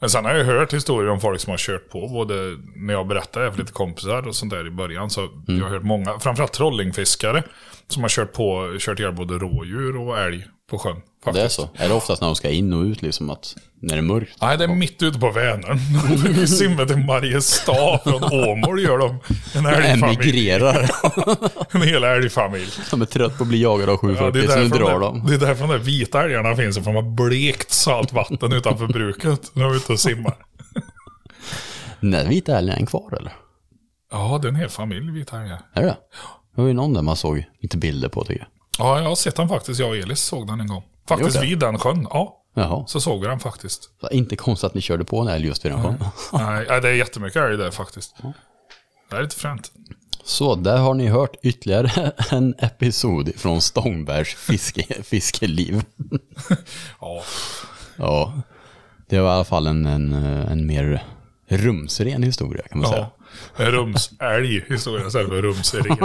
Men 0.00 0.10
sen 0.10 0.24
har 0.24 0.34
jag 0.34 0.44
hört 0.44 0.72
historier 0.72 1.10
om 1.10 1.20
folk 1.20 1.40
som 1.40 1.50
har 1.50 1.58
kört 1.58 1.90
på, 1.90 2.08
både 2.08 2.34
när 2.76 2.94
jag 2.94 3.06
berättade 3.06 3.52
för 3.52 3.58
lite 3.58 3.72
kompisar 3.72 4.28
och 4.28 4.36
sånt 4.36 4.52
där 4.52 4.66
i 4.66 4.70
början. 4.70 5.10
Så 5.10 5.28
jag 5.46 5.64
har 5.64 5.70
hört 5.70 5.82
många, 5.82 6.18
framförallt 6.18 6.52
trollingfiskare, 6.52 7.42
som 7.88 8.02
har 8.02 8.08
kört 8.08 8.32
på, 8.32 8.76
kört 8.78 8.98
ihjäl 9.00 9.12
både 9.12 9.34
rådjur 9.34 9.96
och 9.96 10.18
älg 10.18 10.46
på 10.70 10.78
sjön. 10.78 10.96
Det 11.24 11.30
är 11.30 11.34
Faktiskt. 11.34 11.54
så. 11.56 11.68
Är 11.76 11.88
det 11.88 11.94
oftast 11.94 12.20
när 12.20 12.28
de 12.28 12.34
ska 12.36 12.50
in 12.50 12.72
och 12.72 12.82
ut, 12.82 13.02
liksom 13.02 13.30
att 13.30 13.56
när 13.80 13.94
det 13.94 14.00
är 14.00 14.02
mörkt? 14.02 14.36
Nej, 14.40 14.58
det 14.58 14.64
är 14.64 14.68
mitt 14.68 15.02
ute 15.02 15.18
på 15.18 15.30
Vänern. 15.30 15.78
De 16.40 16.46
simmar 16.46 16.86
till 16.86 16.96
Mariestad 16.96 17.98
från 18.04 18.24
Åmål 18.24 18.80
gör 18.80 18.98
de. 18.98 19.18
En 19.58 19.66
älgfamilj. 19.74 20.20
Emigrerar. 20.20 20.90
En 21.74 21.82
hel 21.82 22.04
älgfamilj. 22.04 22.66
De 22.90 23.02
är 23.02 23.06
trött 23.06 23.38
på 23.38 23.44
att 23.44 23.48
bli 23.48 23.62
jagade 23.62 23.92
av 23.92 23.98
Ja, 24.02 24.08
740, 24.08 24.48
så 24.52 24.58
nu 24.58 24.68
drar 24.68 25.00
de, 25.00 25.18
de. 25.18 25.26
det 25.26 25.34
är 25.34 25.38
därför 25.38 25.66
de 25.66 25.72
där 25.72 25.78
vita 25.84 26.22
älgarna 26.24 26.56
finns, 26.56 26.76
för 26.78 26.84
de 26.84 26.94
har 26.94 27.28
blekt 27.28 27.70
saltvatten 27.72 28.52
utanför 28.52 28.86
bruket 28.86 29.50
när 29.52 29.62
de 29.64 29.72
är 29.72 29.76
ute 29.76 29.92
och 29.92 30.00
simmar. 30.00 30.34
Den 32.00 32.28
vita 32.28 32.58
älgen 32.58 32.74
är 32.76 32.80
en 32.80 32.86
kvar 32.86 33.16
eller? 33.18 33.32
Ja, 34.12 34.38
det 34.42 34.48
är 34.48 34.50
en 34.50 34.56
hel 34.56 34.68
familj 34.68 35.10
vita 35.12 35.40
älgar. 35.42 35.60
Är 35.74 35.82
det 35.82 35.96
det 36.56 36.60
var 36.60 36.68
ju 36.68 36.74
någon 36.74 36.92
där 36.94 37.02
man 37.02 37.16
såg 37.16 37.44
lite 37.62 37.76
bilder 37.76 38.08
på 38.08 38.24
tycker 38.24 38.40
jag. 38.40 38.48
Ja, 38.86 39.00
jag 39.00 39.08
har 39.08 39.16
sett 39.16 39.36
den 39.36 39.48
faktiskt. 39.48 39.80
Jag 39.80 39.88
och 39.88 39.96
Elis 39.96 40.20
såg 40.20 40.46
den 40.46 40.60
en 40.60 40.66
gång. 40.66 40.82
Faktiskt 41.08 41.42
vid 41.42 41.58
den 41.58 41.78
sjön. 41.78 42.06
Ja, 42.10 42.40
Jaha. 42.54 42.84
så 42.86 43.00
såg 43.00 43.20
vi 43.20 43.26
den 43.26 43.40
faktiskt. 43.40 43.90
Så 44.00 44.08
inte 44.10 44.36
konstigt 44.36 44.66
att 44.66 44.74
ni 44.74 44.80
körde 44.80 45.04
på 45.04 45.20
en 45.20 45.28
älg 45.28 45.46
just 45.46 45.64
vid 45.64 45.72
den 45.72 45.82
sjön. 45.82 46.04
Nej, 46.32 46.66
nej, 46.68 46.80
det 46.80 46.88
är 46.88 46.92
jättemycket 46.92 47.42
älg 47.42 47.56
där 47.56 47.70
faktiskt. 47.70 48.14
Det 49.10 49.16
är 49.16 49.22
lite 49.22 49.36
fränt. 49.36 49.72
Så 50.24 50.54
där 50.54 50.76
har 50.78 50.94
ni 50.94 51.06
hört 51.08 51.36
ytterligare 51.42 52.12
en 52.30 52.54
episod 52.58 53.32
från 53.36 53.60
Stångbergs 53.60 54.34
fiske, 54.34 54.82
fiskeliv. 55.02 55.82
Ja, 57.00 57.22
Ja, 57.96 58.32
det 59.08 59.20
var 59.20 59.30
i 59.30 59.32
alla 59.34 59.44
fall 59.44 59.66
en, 59.66 59.86
en, 59.86 60.12
en 60.12 60.66
mer 60.66 61.04
rumsren 61.48 62.22
historia 62.22 62.62
kan 62.68 62.78
man 62.80 62.90
säga. 62.90 63.06
ja. 63.56 63.64
En 63.64 63.70
rumsälg 63.72 64.64
historia 64.68 65.06
istället 65.06 65.28
för 65.28 65.42
rumsren. 65.42 65.98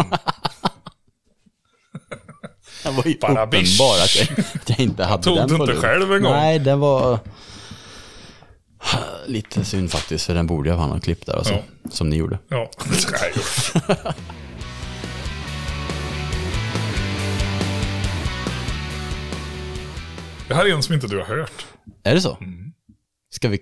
Den 2.83 2.95
var 2.95 3.03
ju 3.05 3.13
uppenbar 3.13 3.95
att 4.03 4.15
jag, 4.15 4.39
att 4.39 4.69
jag 4.69 4.79
inte 4.79 5.03
hade 5.03 5.24
Tog 5.24 5.38
den 5.38 5.48
du 5.48 5.55
inte 5.55 5.75
själv 5.75 6.13
en 6.13 6.21
gång? 6.21 6.31
Nej, 6.31 6.59
den 6.59 6.79
var 6.79 7.19
lite 9.25 9.65
synd 9.65 9.91
faktiskt, 9.91 10.25
för 10.25 10.33
den 10.33 10.48
borde 10.48 10.69
jag 10.69 10.77
fan 10.77 10.91
ha 10.91 11.00
klippt 11.00 11.25
där 11.25 11.33
alltså, 11.33 11.53
ja. 11.53 11.62
som 11.91 12.09
ni 12.09 12.15
gjorde. 12.15 12.39
Ja, 12.48 12.71
nej. 13.12 13.33
Det 20.48 20.55
här 20.55 20.65
är 20.65 20.74
en 20.74 20.83
som 20.83 20.95
inte 20.95 21.07
du 21.07 21.17
har 21.17 21.25
hört. 21.25 21.65
Är 22.03 22.15
det 22.15 22.21
så? 22.21 22.38
Mm. 22.41 22.74
Ska, 23.29 23.50
vi, 23.50 23.59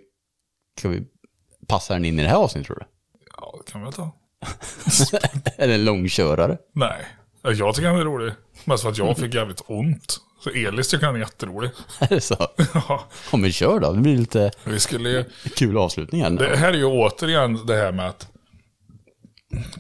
ska 0.80 0.90
vi 0.90 1.04
passa 1.68 1.94
den 1.94 2.06
in 2.06 2.20
i 2.20 2.24
det 2.24 2.30
här 2.30 2.36
avsnittet 2.36 2.68
tror 2.68 2.80
du? 2.80 2.86
Ja, 3.38 3.60
det 3.66 3.72
kan 3.72 3.82
vi 3.82 3.86
väl 3.86 3.94
ta. 3.94 4.12
är 5.58 5.68
det 5.68 5.74
en 5.74 5.86
långkörare? 5.86 6.58
Nej 6.74 7.06
jag 7.52 7.76
tycker 7.76 7.88
han 7.90 8.00
är 8.00 8.06
rolig. 8.06 8.34
Mest 8.66 8.84
för 8.84 8.90
att 8.90 8.98
jag 8.98 9.18
fick 9.18 9.34
jävligt 9.34 9.62
ont. 9.68 10.20
Så 10.40 10.50
Elis 10.50 10.88
tycker 10.88 11.06
han 11.06 11.16
är 11.16 11.20
jätterolig. 11.20 11.72
Är 12.00 12.08
det 12.08 12.22
så? 12.22 12.36
Ja, 12.74 13.08
Ja 13.32 13.38
men 13.38 13.52
kör 13.52 13.80
då, 13.80 13.94
det 13.94 14.02
blir 14.02 14.18
lite 14.18 14.52
vi 14.64 14.80
skulle 14.80 15.26
kul 15.56 15.78
avslutning 15.78 16.24
här. 16.24 16.30
Det 16.30 16.58
här 16.58 16.74
är 16.74 16.78
ju 16.78 16.86
återigen 16.86 17.66
det 17.66 17.76
här 17.76 17.92
med 17.92 18.08
att 18.08 18.28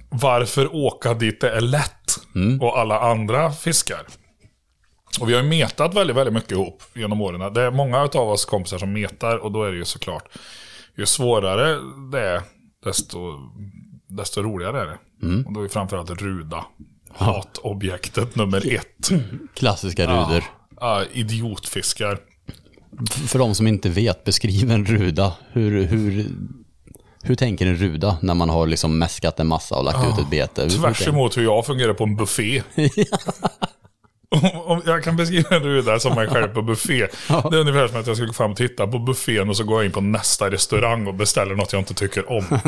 varför 0.09 0.75
åka 0.75 1.13
dit 1.13 1.41
det 1.41 1.51
är 1.51 1.61
lätt 1.61 2.19
och 2.61 2.79
alla 2.79 2.99
andra 2.99 3.51
fiskar. 3.51 4.01
Och 5.19 5.29
vi 5.29 5.33
har 5.33 5.41
ju 5.43 5.49
metat 5.49 5.93
väldigt, 5.93 6.15
väldigt 6.17 6.33
mycket 6.33 6.51
ihop 6.51 6.83
genom 6.93 7.21
åren. 7.21 7.53
Det 7.53 7.61
är 7.61 7.71
många 7.71 7.97
av 7.97 8.29
oss 8.29 8.45
kompisar 8.45 8.77
som 8.77 8.93
metar 8.93 9.37
och 9.37 9.51
då 9.51 9.63
är 9.63 9.71
det 9.71 9.77
ju 9.77 9.85
såklart, 9.85 10.23
ju 10.95 11.05
svårare 11.05 11.79
det 12.11 12.19
är, 12.21 12.41
desto, 12.83 13.33
desto 14.07 14.41
roligare 14.41 14.81
är 14.81 14.85
det. 14.85 14.97
Och 15.47 15.53
då 15.53 15.63
är 15.63 15.67
framförallt 15.67 16.09
ruda 16.21 16.65
hatobjektet 17.17 18.35
nummer 18.35 18.73
ett. 18.75 19.09
Klassiska 19.53 20.03
ruder. 20.03 20.43
Ja, 20.79 21.03
idiotfiskar. 21.13 22.19
För 23.27 23.39
de 23.39 23.55
som 23.55 23.67
inte 23.67 23.89
vet, 23.89 24.23
beskriv 24.23 24.71
en 24.71 24.85
ruda. 24.85 25.33
Hur, 25.51 25.83
hur, 25.85 26.25
hur 27.23 27.35
tänker 27.35 27.65
en 27.67 27.75
ruda 27.77 28.17
när 28.21 28.33
man 28.33 28.49
har 28.49 28.67
liksom 28.67 28.97
mäskat 28.99 29.39
en 29.39 29.47
massa 29.47 29.75
och 29.75 29.83
lagt 29.85 30.07
ut 30.07 30.19
ett 30.25 30.29
bete? 30.29 30.61
Hur- 30.63 30.69
Tvärs 30.69 31.07
emot 31.07 31.37
hur 31.37 31.43
jag 31.43 31.65
fungerar 31.65 31.93
på 31.93 32.03
en 32.03 32.15
buffé. 32.15 32.63
Om 34.65 34.81
jag 34.85 35.03
kan 35.03 35.15
beskriva 35.15 35.55
en 35.55 35.63
ruda 35.63 35.99
som 35.99 36.15
mig 36.15 36.27
själv 36.27 36.47
på 36.47 36.61
buffé. 36.61 37.07
Det 37.27 37.33
är 37.33 37.59
ungefär 37.59 37.87
som 37.87 37.99
att 37.99 38.07
jag 38.07 38.15
skulle 38.15 38.27
gå 38.27 38.33
fram 38.33 38.51
och 38.51 38.57
titta 38.57 38.87
på 38.87 38.99
buffén 38.99 39.49
och 39.49 39.57
så 39.57 39.63
går 39.63 39.77
jag 39.79 39.85
in 39.85 39.91
på 39.91 40.01
nästa 40.01 40.51
restaurang 40.51 41.07
och 41.07 41.13
beställer 41.13 41.55
något 41.55 41.73
jag 41.73 41.79
inte 41.81 41.93
tycker 41.93 42.31
om. 42.31 42.45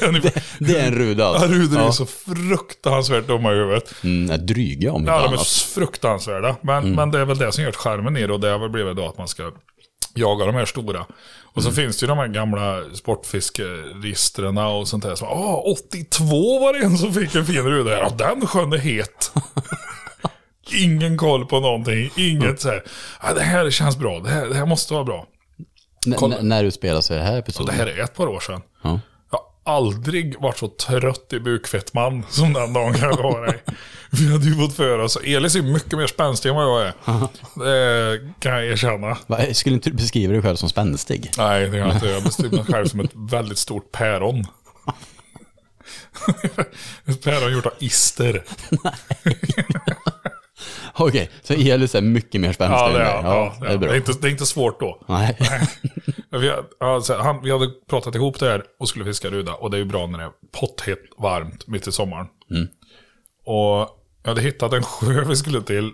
det 0.00 0.04
är 0.04 0.08
ungefär, 0.08 0.42
Det 0.58 0.78
är 0.78 0.86
en 0.86 0.94
ruda 0.94 1.22
ja, 1.24 1.28
alltså. 1.28 1.48
rudor 1.48 1.78
är 1.80 1.84
Ja. 1.84 1.92
så 1.92 2.06
fruktansvärt 2.06 3.26
dumma 3.26 3.52
i 3.52 3.54
huvudet. 3.54 3.94
Mm, 4.04 4.46
dryga 4.46 4.92
om 4.92 5.00
inte 5.00 5.12
Ja, 5.12 5.18
de 5.18 5.24
är 5.24 5.28
annat. 5.28 5.46
fruktansvärda. 5.46 6.56
Men, 6.60 6.94
men 6.94 7.10
det 7.10 7.18
är 7.18 7.24
väl 7.24 7.38
det 7.38 7.52
som 7.52 7.64
gör 7.64 7.72
charmen 7.72 8.16
i 8.16 8.26
det 8.26 8.32
och 8.32 8.40
det 8.40 8.48
har 8.50 8.58
väl 8.58 8.70
blivit 8.70 8.96
då 8.96 9.06
att 9.08 9.18
man 9.18 9.28
ska 9.28 9.50
jaga 10.14 10.44
de 10.46 10.54
här 10.54 10.64
stora. 10.64 11.06
Och 11.54 11.62
så 11.62 11.72
finns 11.72 11.96
det 11.98 12.04
ju 12.04 12.08
de 12.08 12.18
här 12.18 12.28
gamla 12.28 12.82
sportfiskeregistren 12.94 14.58
och 14.58 14.88
sånt 14.88 15.02
där. 15.04 15.14
Så, 15.14 15.24
ah, 15.26 15.62
82 15.90 16.58
var 16.58 16.72
det 16.72 16.78
en 16.84 16.98
som 16.98 17.14
fick 17.14 17.34
en 17.34 17.46
fin 17.46 17.62
ruda. 17.62 17.90
Ja, 17.98 18.10
den 18.18 18.46
sjön 18.46 18.72
är 18.72 18.78
het. 18.78 19.32
Ingen 20.74 21.16
koll 21.16 21.46
på 21.46 21.60
någonting. 21.60 22.10
Inget 22.16 22.60
så 22.60 22.68
här. 22.68 22.82
Ah, 23.20 23.34
det 23.34 23.42
här 23.42 23.70
känns 23.70 23.96
bra. 23.98 24.20
Det 24.20 24.30
här, 24.30 24.46
det 24.46 24.54
här 24.54 24.66
måste 24.66 24.94
vara 24.94 25.04
bra. 25.04 25.26
N- 26.06 26.36
när 26.40 26.64
utspelar 26.64 27.00
sig 27.00 27.16
det 27.18 27.22
här 27.24 27.38
episoden? 27.38 27.66
det 27.76 27.82
här 27.84 27.86
är 27.98 28.02
ett 28.04 28.14
par 28.14 28.26
år 28.26 28.40
sedan. 28.40 28.60
Ja. 28.82 29.00
Aldrig 29.64 30.40
varit 30.40 30.58
så 30.58 30.68
trött 30.68 31.32
i 31.32 31.40
bukfettman 31.40 32.22
som 32.30 32.52
den 32.52 32.72
dagen 32.72 32.94
jag 33.00 33.16
var 33.16 33.46
dig. 33.46 33.62
Vi 34.10 34.32
hade 34.32 34.44
ju 34.44 34.54
fått 34.54 34.76
för 34.76 34.98
oss. 34.98 35.16
Elis 35.24 35.54
är 35.54 35.62
mycket 35.62 35.92
mer 35.98 36.06
spänstig 36.06 36.48
än 36.48 36.54
vad 36.54 36.64
jag 36.64 36.82
är. 36.86 36.94
Det 37.64 38.20
kan 38.40 38.52
jag 38.52 38.66
erkänna. 38.66 39.16
Va, 39.26 39.38
Skulle 39.54 39.74
inte 39.74 39.90
du 39.90 39.96
beskriva 39.96 40.32
dig 40.32 40.42
själv 40.42 40.56
som 40.56 40.68
spänstig? 40.68 41.30
Nej, 41.38 41.60
det 41.60 41.70
kan 41.70 41.78
jag 41.78 41.96
inte. 41.96 42.06
Jag 42.08 42.22
beskriver 42.22 42.56
mig 42.56 42.66
själv 42.66 42.86
som 42.86 43.00
ett 43.00 43.10
väldigt 43.30 43.58
stort 43.58 43.92
päron. 43.92 44.46
ett 47.04 47.22
päron 47.24 47.52
gjort 47.52 47.66
av 47.66 47.72
ister. 47.78 48.44
Okej, 50.98 51.30
så 51.42 51.54
Elis 51.54 51.94
är 51.94 52.00
mycket 52.00 52.40
mer 52.40 52.52
spänstig 52.52 52.76
Ja, 52.76 52.88
det 52.88 53.02
är, 53.02 53.22
ja, 53.22 53.56
det 53.60 53.66
är 53.66 53.78
bra. 53.78 53.88
Det 53.88 53.94
är, 53.94 53.96
inte, 53.96 54.12
det 54.20 54.28
är 54.28 54.30
inte 54.30 54.46
svårt 54.46 54.80
då. 54.80 55.04
Nej. 55.06 55.38
Vi, 56.30 56.52
alltså, 56.80 57.14
han, 57.14 57.42
vi 57.42 57.50
hade 57.50 57.68
pratat 57.68 58.14
ihop 58.14 58.38
det 58.38 58.46
här 58.46 58.64
och 58.78 58.88
skulle 58.88 59.04
fiska 59.04 59.30
ruda. 59.30 59.54
Och 59.54 59.70
det 59.70 59.76
är 59.76 59.78
ju 59.78 59.84
bra 59.84 60.06
när 60.06 60.18
det 60.18 60.24
är 60.24 60.32
potthett 60.60 60.98
varmt 61.18 61.66
mitt 61.66 61.86
i 61.86 61.92
sommaren. 61.92 62.26
Och 63.44 63.88
jag 64.22 64.28
hade 64.28 64.40
hittat 64.40 64.72
en 64.72 64.82
sjö 64.82 65.24
vi 65.24 65.36
skulle 65.36 65.62
till. 65.62 65.92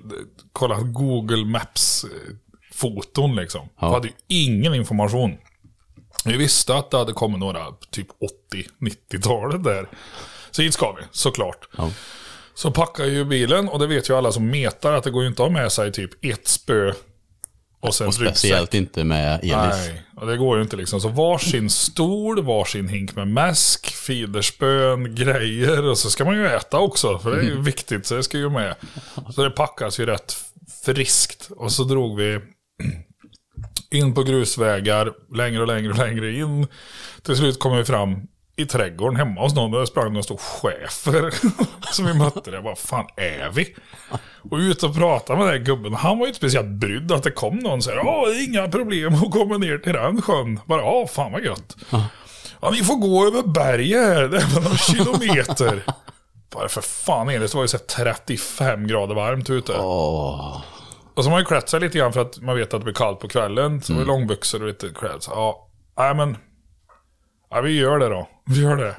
Kollat 0.52 0.80
Google 0.82 1.44
Maps-foton 1.44 3.36
liksom. 3.36 3.68
Jag 3.80 3.90
hade 3.90 4.08
ju 4.08 4.14
ingen 4.26 4.74
information. 4.74 5.36
Vi 6.24 6.36
visste 6.36 6.76
att 6.76 6.90
det 6.90 6.98
hade 6.98 7.12
kommit 7.12 7.40
några 7.40 7.66
typ 7.90 8.08
80-90-talet 8.80 9.64
där. 9.64 9.88
Så 10.50 10.62
hit 10.62 10.74
ska 10.74 10.92
vi, 10.92 11.02
såklart. 11.10 11.68
Ja. 11.76 11.90
Så 12.58 12.70
packar 12.70 13.04
ju 13.04 13.24
bilen 13.24 13.68
och 13.68 13.78
det 13.78 13.86
vet 13.86 14.10
ju 14.10 14.16
alla 14.16 14.32
som 14.32 14.50
metar 14.50 14.92
att 14.92 15.04
det 15.04 15.10
går 15.10 15.22
ju 15.22 15.28
inte 15.28 15.42
att 15.42 15.48
ha 15.48 15.52
med 15.60 15.72
sig 15.72 15.92
typ 15.92 16.24
ett 16.24 16.48
spö 16.48 16.92
och 17.80 17.94
sen 17.94 18.06
Och 18.06 18.12
ryggsäck. 18.12 18.36
speciellt 18.36 18.74
inte 18.74 19.04
med 19.04 19.34
Elis. 19.42 19.52
Nej, 19.52 20.02
och 20.16 20.26
det 20.26 20.36
går 20.36 20.56
ju 20.56 20.62
inte 20.62 20.76
liksom. 20.76 21.00
Så 21.00 21.08
varsin 21.08 21.70
stol, 21.70 22.42
varsin 22.44 22.88
hink 22.88 23.16
med 23.16 23.28
mäsk, 23.28 23.86
fiderspön, 23.86 25.14
grejer. 25.14 25.84
Och 25.84 25.98
så 25.98 26.10
ska 26.10 26.24
man 26.24 26.36
ju 26.36 26.46
äta 26.46 26.78
också, 26.78 27.18
för 27.18 27.30
det 27.30 27.40
är 27.40 27.44
ju 27.44 27.62
viktigt. 27.62 28.06
Så 28.06 28.14
det 28.14 28.22
ska 28.22 28.38
ju 28.38 28.50
med. 28.50 28.74
Så 29.34 29.42
det 29.44 29.50
packas 29.50 30.00
ju 30.00 30.06
rätt 30.06 30.36
friskt. 30.84 31.48
Och 31.50 31.72
så 31.72 31.84
drog 31.84 32.16
vi 32.18 32.40
in 33.90 34.14
på 34.14 34.22
grusvägar, 34.22 35.12
längre 35.36 35.60
och 35.60 35.66
längre 35.68 35.90
och 35.90 35.98
längre 35.98 36.32
in. 36.32 36.66
Till 37.22 37.36
slut 37.36 37.58
kom 37.58 37.76
vi 37.76 37.84
fram 37.84 38.26
i 38.58 38.66
trädgården 38.66 39.16
hemma 39.16 39.40
hos 39.40 39.54
någon. 39.54 39.70
Där 39.70 39.84
sprang 39.84 40.12
det 40.12 40.18
en 40.18 40.22
stor 40.22 40.36
schäfer 40.36 41.34
som 41.92 42.06
vi 42.06 42.14
mötte. 42.14 42.50
där. 42.50 42.60
Vad 42.60 42.78
fan 42.78 43.06
är 43.16 43.50
vi? 43.50 43.74
Och 44.50 44.58
ut 44.58 44.82
och 44.82 44.94
prata 44.94 45.36
med 45.36 45.46
den 45.46 45.48
här 45.48 45.58
gubben. 45.58 45.94
Han 45.94 46.18
var 46.18 46.26
ju 46.26 46.28
inte 46.28 46.38
speciellt 46.38 46.68
brydd 46.68 47.12
att 47.12 47.22
det 47.22 47.30
kom 47.30 47.56
någon 47.56 47.82
så 47.82 47.90
här. 47.90 47.96
Ja, 47.96 48.26
det 48.26 48.34
är 48.34 48.48
inga 48.48 48.68
problem 48.68 49.14
att 49.14 49.30
komma 49.30 49.58
ner 49.58 49.78
till 49.78 49.92
den 49.92 50.22
sjön. 50.22 50.60
Bara, 50.66 50.82
ja, 50.82 51.06
fan 51.06 51.32
vad 51.32 51.44
gött. 51.44 51.76
Ja, 52.60 52.70
ni 52.70 52.84
får 52.84 52.96
gå 52.96 53.26
över 53.26 53.42
berget 53.42 53.98
här. 53.98 54.28
Det 54.28 54.36
är 54.36 54.60
några 54.60 54.76
kilometer. 54.76 55.82
Bara 56.54 56.68
för 56.68 56.80
fan 56.80 57.28
Elis, 57.28 57.50
det 57.50 57.56
var 57.56 57.64
ju 57.64 57.68
så 57.68 57.76
här 57.76 57.84
35 57.84 58.86
grader 58.86 59.14
varmt 59.14 59.50
ute. 59.50 59.72
Åh, 59.78 60.62
Och 61.14 61.24
så 61.24 61.30
har 61.30 61.34
man 61.34 61.40
ju 61.40 61.46
klätt 61.46 61.68
sig 61.68 61.80
lite 61.80 61.98
grann 61.98 62.12
för 62.12 62.20
att 62.20 62.40
man 62.40 62.56
vet 62.56 62.74
att 62.74 62.80
det 62.80 62.84
blir 62.84 62.94
kallt 62.94 63.20
på 63.20 63.28
kvällen. 63.28 63.82
Så 63.82 63.92
mm. 63.92 64.06
långbyxor 64.06 64.62
och 64.62 64.68
lite 64.68 64.88
klädd. 64.88 65.22
Så, 65.22 65.30
ja, 65.30 65.68
nej 65.98 66.14
men. 66.14 66.36
Ja, 67.50 67.60
vi 67.60 67.78
gör 67.78 67.98
det 67.98 68.08
då. 68.08 68.28
Vi 68.46 68.62
gör 68.62 68.76
det. 68.76 68.96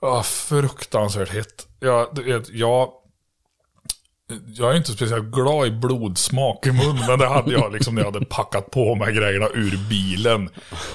Ja, 0.00 0.22
fruktansvärt 0.22 1.28
hett. 1.28 1.66
Ja, 1.80 2.10
du 2.14 2.22
vet, 2.22 2.48
jag, 2.48 2.88
jag 4.46 4.72
är 4.72 4.76
inte 4.76 4.92
speciellt 4.92 5.24
glad 5.24 5.66
i 5.66 5.70
blodsmak 5.70 6.66
i 6.66 6.72
mun, 6.72 6.98
men 7.08 7.18
det 7.18 7.28
hade 7.28 7.52
jag 7.52 7.72
liksom 7.72 7.94
när 7.94 8.02
jag 8.02 8.12
hade 8.12 8.26
packat 8.26 8.70
på 8.70 8.94
mig 8.94 9.14
grejerna 9.14 9.48
ur 9.54 9.88
bilen. 9.88 10.48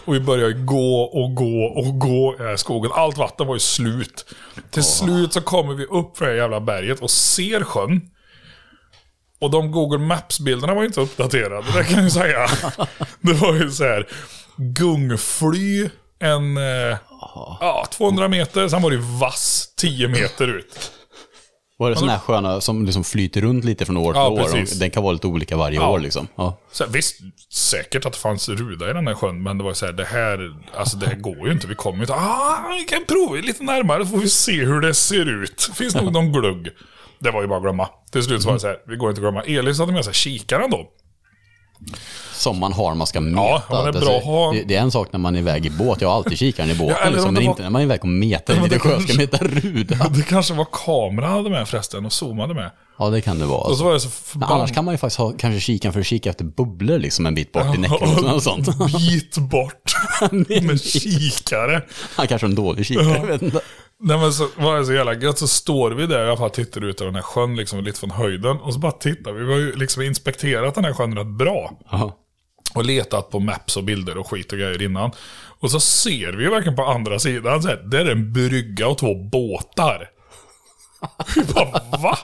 Och 0.05 0.13
vi 0.15 0.19
började 0.19 0.53
gå 0.53 1.01
och 1.01 1.35
gå 1.35 1.63
och 1.63 1.99
gå 1.99 2.35
i 2.53 2.57
skogen. 2.57 2.91
Allt 2.93 3.17
vatten 3.17 3.47
var 3.47 3.55
ju 3.55 3.59
slut. 3.59 4.25
Till 4.71 4.83
slut 4.83 5.33
så 5.33 5.41
kommer 5.41 5.73
vi 5.73 5.85
upp 5.85 6.17
för 6.17 6.25
det 6.25 6.31
här 6.31 6.37
jävla 6.37 6.61
berget 6.61 6.99
och 6.99 7.11
ser 7.11 7.63
sjön. 7.63 8.01
Och 9.39 9.51
de 9.51 9.71
Google 9.71 9.97
Maps-bilderna 9.97 10.73
var 10.73 10.83
inte 10.83 11.01
uppdaterade, 11.01 11.65
det 11.73 11.83
kan 11.83 12.03
jag 12.03 12.11
säga. 12.11 12.47
Det 13.21 13.33
var 13.33 13.53
ju 13.53 13.71
så 13.71 13.83
här 13.83 14.07
gungfly, 14.57 15.89
en 16.19 16.57
eh, 16.57 16.97
ja, 17.59 17.87
200 17.91 18.27
meter, 18.27 18.67
sen 18.67 18.81
var 18.81 18.89
det 18.89 18.95
ju 18.95 19.01
vass 19.19 19.73
10 19.77 20.07
meter 20.07 20.47
ut. 20.47 20.91
var 21.77 21.89
det 21.89 21.95
sådana 21.95 22.11
här 22.11 22.19
sköna 22.19 22.61
som 22.61 22.85
liksom 22.85 23.03
flyter 23.03 23.41
runt 23.41 23.65
lite 23.65 23.85
från 23.85 23.97
år 23.97 24.13
till 24.13 24.19
Ja, 24.19 24.27
år? 24.29 24.43
precis. 24.43 24.79
Den 24.79 24.91
kan 24.91 25.03
vara 25.03 25.13
lite 25.13 25.27
olika 25.27 25.57
varje 25.57 25.75
Ja. 25.79 25.89
år 25.89 25.99
liksom. 25.99 26.27
Ja. 26.35 26.57
Så 26.71 26.85
visst, 26.85 27.15
säkert 27.53 28.05
att 28.05 28.13
det 28.13 28.19
fanns 28.19 28.49
ruda 28.49 28.89
i 28.89 28.93
den 28.93 29.07
här 29.07 29.13
sjön, 29.15 29.43
men 29.43 29.57
det 29.57 29.63
var 29.63 29.73
så 29.73 29.85
här, 29.85 29.93
det 29.93 30.05
här, 30.05 30.55
alltså 30.77 30.97
det 30.97 31.07
här 31.07 31.15
går 31.15 31.47
ju 31.47 31.51
inte. 31.53 31.67
Vi 31.67 31.75
kommer 31.75 31.97
ju 31.97 32.03
inte, 32.03 32.13
ah, 32.13 32.57
vi 32.79 32.83
kan 32.85 33.05
prova 33.07 33.35
lite 33.41 33.63
närmare 33.63 34.05
så 34.05 34.11
får 34.11 34.17
vi 34.17 34.29
se 34.29 34.65
hur 34.65 34.81
det 34.81 34.93
ser 34.93 35.43
ut. 35.43 35.69
Finns 35.75 35.95
nog 35.95 36.13
någon 36.13 36.31
glugg. 36.31 36.67
Det 37.19 37.31
var 37.31 37.41
ju 37.41 37.47
bara 37.47 37.57
att 37.57 37.63
glömma. 37.63 37.89
Till 38.11 38.23
slut 38.23 38.41
så 38.41 38.47
var 38.47 38.53
det 38.53 38.59
så 38.59 38.67
här, 38.67 38.77
vi 38.87 38.95
går 38.95 39.09
inte 39.09 39.19
att 39.19 39.23
glömma. 39.23 39.43
Elis 39.43 39.79
hade 39.79 39.91
med 39.91 40.05
sig 40.05 40.13
kikaren 40.13 40.69
då. 40.71 40.87
Som 42.37 42.59
man 42.59 42.73
har, 42.73 42.95
man 42.95 43.07
ska 43.07 43.21
meta. 43.21 43.37
Ja, 43.41 43.63
man 43.69 43.87
är 43.87 43.91
bra 43.91 43.99
Alltså, 44.15 44.51
det, 44.51 44.63
det 44.67 44.75
är 44.75 44.81
en 44.81 44.91
sak 44.91 45.07
när 45.11 45.19
man 45.19 45.35
är 45.35 45.39
iväg 45.39 45.65
i 45.65 45.69
båt, 45.69 46.01
jag 46.01 46.09
har 46.09 46.15
alltid 46.15 46.37
kikaren 46.37 46.69
i 46.69 46.75
båten. 46.75 46.95
om 47.07 47.13
liksom, 47.13 47.33
men 47.33 47.43
var- 47.43 47.49
inte 47.51 47.63
när 47.63 47.69
man 47.69 47.81
är 47.81 47.85
iväg 47.85 47.99
och 48.01 48.07
metar 48.07 48.53
i 48.53 48.57
lite 48.57 48.69
det 48.75 48.79
sjö, 48.79 48.89
ska 48.89 49.13
kanske- 49.13 49.17
meta 49.17 49.37
ruda. 49.67 50.07
Det 50.09 50.23
kanske 50.27 50.53
var 50.53 50.67
kameran 50.71 51.31
hade 51.31 51.49
med 51.49 51.67
förresten 51.67 52.05
och 52.05 52.13
zoomade 52.13 52.53
med. 52.53 52.71
Ja, 52.99 53.09
det 53.09 53.21
kan 53.21 53.39
det 53.39 53.45
vara. 53.45 53.57
Och 53.59 53.65
så 53.65 53.69
Alltså. 53.69 53.83
var 53.85 53.93
det 53.93 53.99
så 53.99 54.07
Men 54.07 54.11
förbannat. 54.11 54.55
annars 54.55 54.73
kan 54.73 54.85
man 54.85 54.93
ju 54.93 54.97
faktiskt 54.97 55.19
ha 55.19 55.31
kanske 55.39 55.59
kikaren 55.59 55.93
för 55.93 55.99
att 55.99 56.05
kika 56.05 56.29
efter 56.29 56.45
bubblor 56.45 56.99
liksom 56.99 57.25
en 57.25 57.35
bit 57.35 57.51
bort 57.51 57.75
i 57.75 57.77
näcken 57.77 58.25
och 58.25 58.43
sånt. 58.43 58.67
Bit 58.97 59.37
bort 59.37 59.93
med 60.63 60.81
kikare. 60.81 61.81
Han 62.15 62.27
kanske 62.27 62.45
har 62.45 62.49
en 62.49 62.55
dålig 62.55 62.85
kikare, 62.85 63.05
jag 63.17 63.25
vet 63.27 63.41
inte. 63.41 63.59
Nej 63.99 64.17
men 64.17 64.33
så 64.33 64.47
var 64.57 64.77
det 64.77 64.85
så 64.85 64.93
jävla 64.93 65.13
gött, 65.13 65.37
så 65.39 65.47
står 65.47 65.91
vi 65.91 66.05
där 66.07 66.25
i 66.25 66.27
alla 66.27 66.37
fall 66.37 66.49
tittar 66.49 66.83
ut 66.85 67.01
över 67.01 67.07
den 67.11 67.15
här 67.15 67.21
sjön 67.21 67.55
liksom 67.55 67.83
lite 67.83 67.99
från 67.99 68.11
höjden. 68.11 68.57
Och 68.57 68.73
så 68.73 68.79
bara 68.79 68.91
tittar 68.91 69.31
vi, 69.31 69.43
vi 69.45 69.51
har 69.53 69.59
ju 69.59 69.75
liksom 69.75 70.01
inspekterat 70.01 70.75
den 70.75 70.85
här 70.85 70.93
sjön 70.93 71.17
rätt 71.17 71.27
bra. 71.27 71.71
Ja. 71.91 72.17
Och 72.77 72.85
letat 72.85 73.29
på 73.29 73.39
maps 73.39 73.77
och 73.77 73.83
bilder 73.83 74.17
och 74.17 74.27
skit 74.29 74.51
och 74.51 74.57
grejer 74.59 74.81
innan. 74.81 75.11
Och 75.59 75.71
så 75.71 75.79
ser 75.79 76.31
vi 76.33 76.43
ju 76.43 76.49
verkligen 76.49 76.75
på 76.75 76.83
andra 76.85 77.19
sidan, 77.19 77.61
så 77.61 77.67
här, 77.67 77.75
där 77.85 78.05
är 78.05 78.11
en 78.11 78.33
brygga 78.33 78.87
och 78.87 78.97
två 78.97 79.15
båtar. 79.15 80.09
Vi 81.35 81.43
bara, 81.53 81.71
va? 82.01 82.17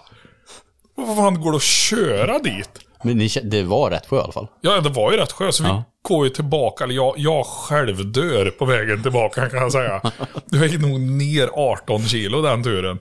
Vad 0.95 1.17
fan 1.17 1.41
går 1.41 1.51
det 1.51 1.55
att 1.57 1.63
köra 1.63 2.39
dit? 2.39 2.69
Men 3.03 3.17
ni, 3.17 3.27
det 3.43 3.63
var 3.63 3.89
rätt 3.89 4.05
sjö 4.07 4.17
i 4.17 4.19
alla 4.19 4.31
fall. 4.31 4.47
Ja, 4.61 4.81
det 4.81 4.89
var 4.89 5.11
ju 5.11 5.17
rätt 5.17 5.31
skönt. 5.31 5.55
Så 5.55 5.63
vi 5.63 5.69
Ja. 5.69 5.83
går 6.01 6.25
ju 6.25 6.29
tillbaka, 6.33 6.83
eller 6.83 6.93
jag, 6.95 7.13
jag 7.17 7.45
själv 7.45 8.11
dör 8.11 8.49
på 8.49 8.65
vägen 8.65 9.03
tillbaka 9.03 9.49
kan 9.49 9.59
jag 9.59 9.71
säga. 9.71 10.01
Det 10.45 10.57
gick 10.67 10.81
nog 10.81 10.99
ner 11.01 11.49
18 11.53 12.01
kilo 12.07 12.41
den 12.41 12.63
turen. 12.63 12.99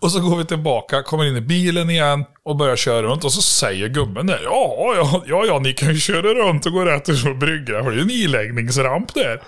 Och 0.00 0.12
så 0.12 0.20
går 0.20 0.36
vi 0.36 0.44
tillbaka, 0.44 1.02
kommer 1.02 1.24
in 1.24 1.36
i 1.36 1.40
bilen 1.40 1.90
igen 1.90 2.24
och 2.44 2.56
börjar 2.56 2.76
köra 2.76 3.02
runt. 3.02 3.24
Och 3.24 3.32
så 3.32 3.42
säger 3.42 3.88
gubben 3.88 4.26
där, 4.26 4.40
ja, 4.44 4.94
ja, 4.96 5.22
ja, 5.26 5.44
ja, 5.46 5.58
ni 5.58 5.72
kan 5.72 5.88
ju 5.88 6.00
köra 6.00 6.34
runt 6.34 6.66
och 6.66 6.72
gå 6.72 6.84
rätt 6.84 7.24
på 7.24 7.34
bryggan. 7.34 7.84
För 7.84 7.90
det 7.90 7.96
är 7.96 7.98
ju 7.98 8.02
en 8.02 8.10
iläggningsramp 8.10 9.14
där. 9.14 9.42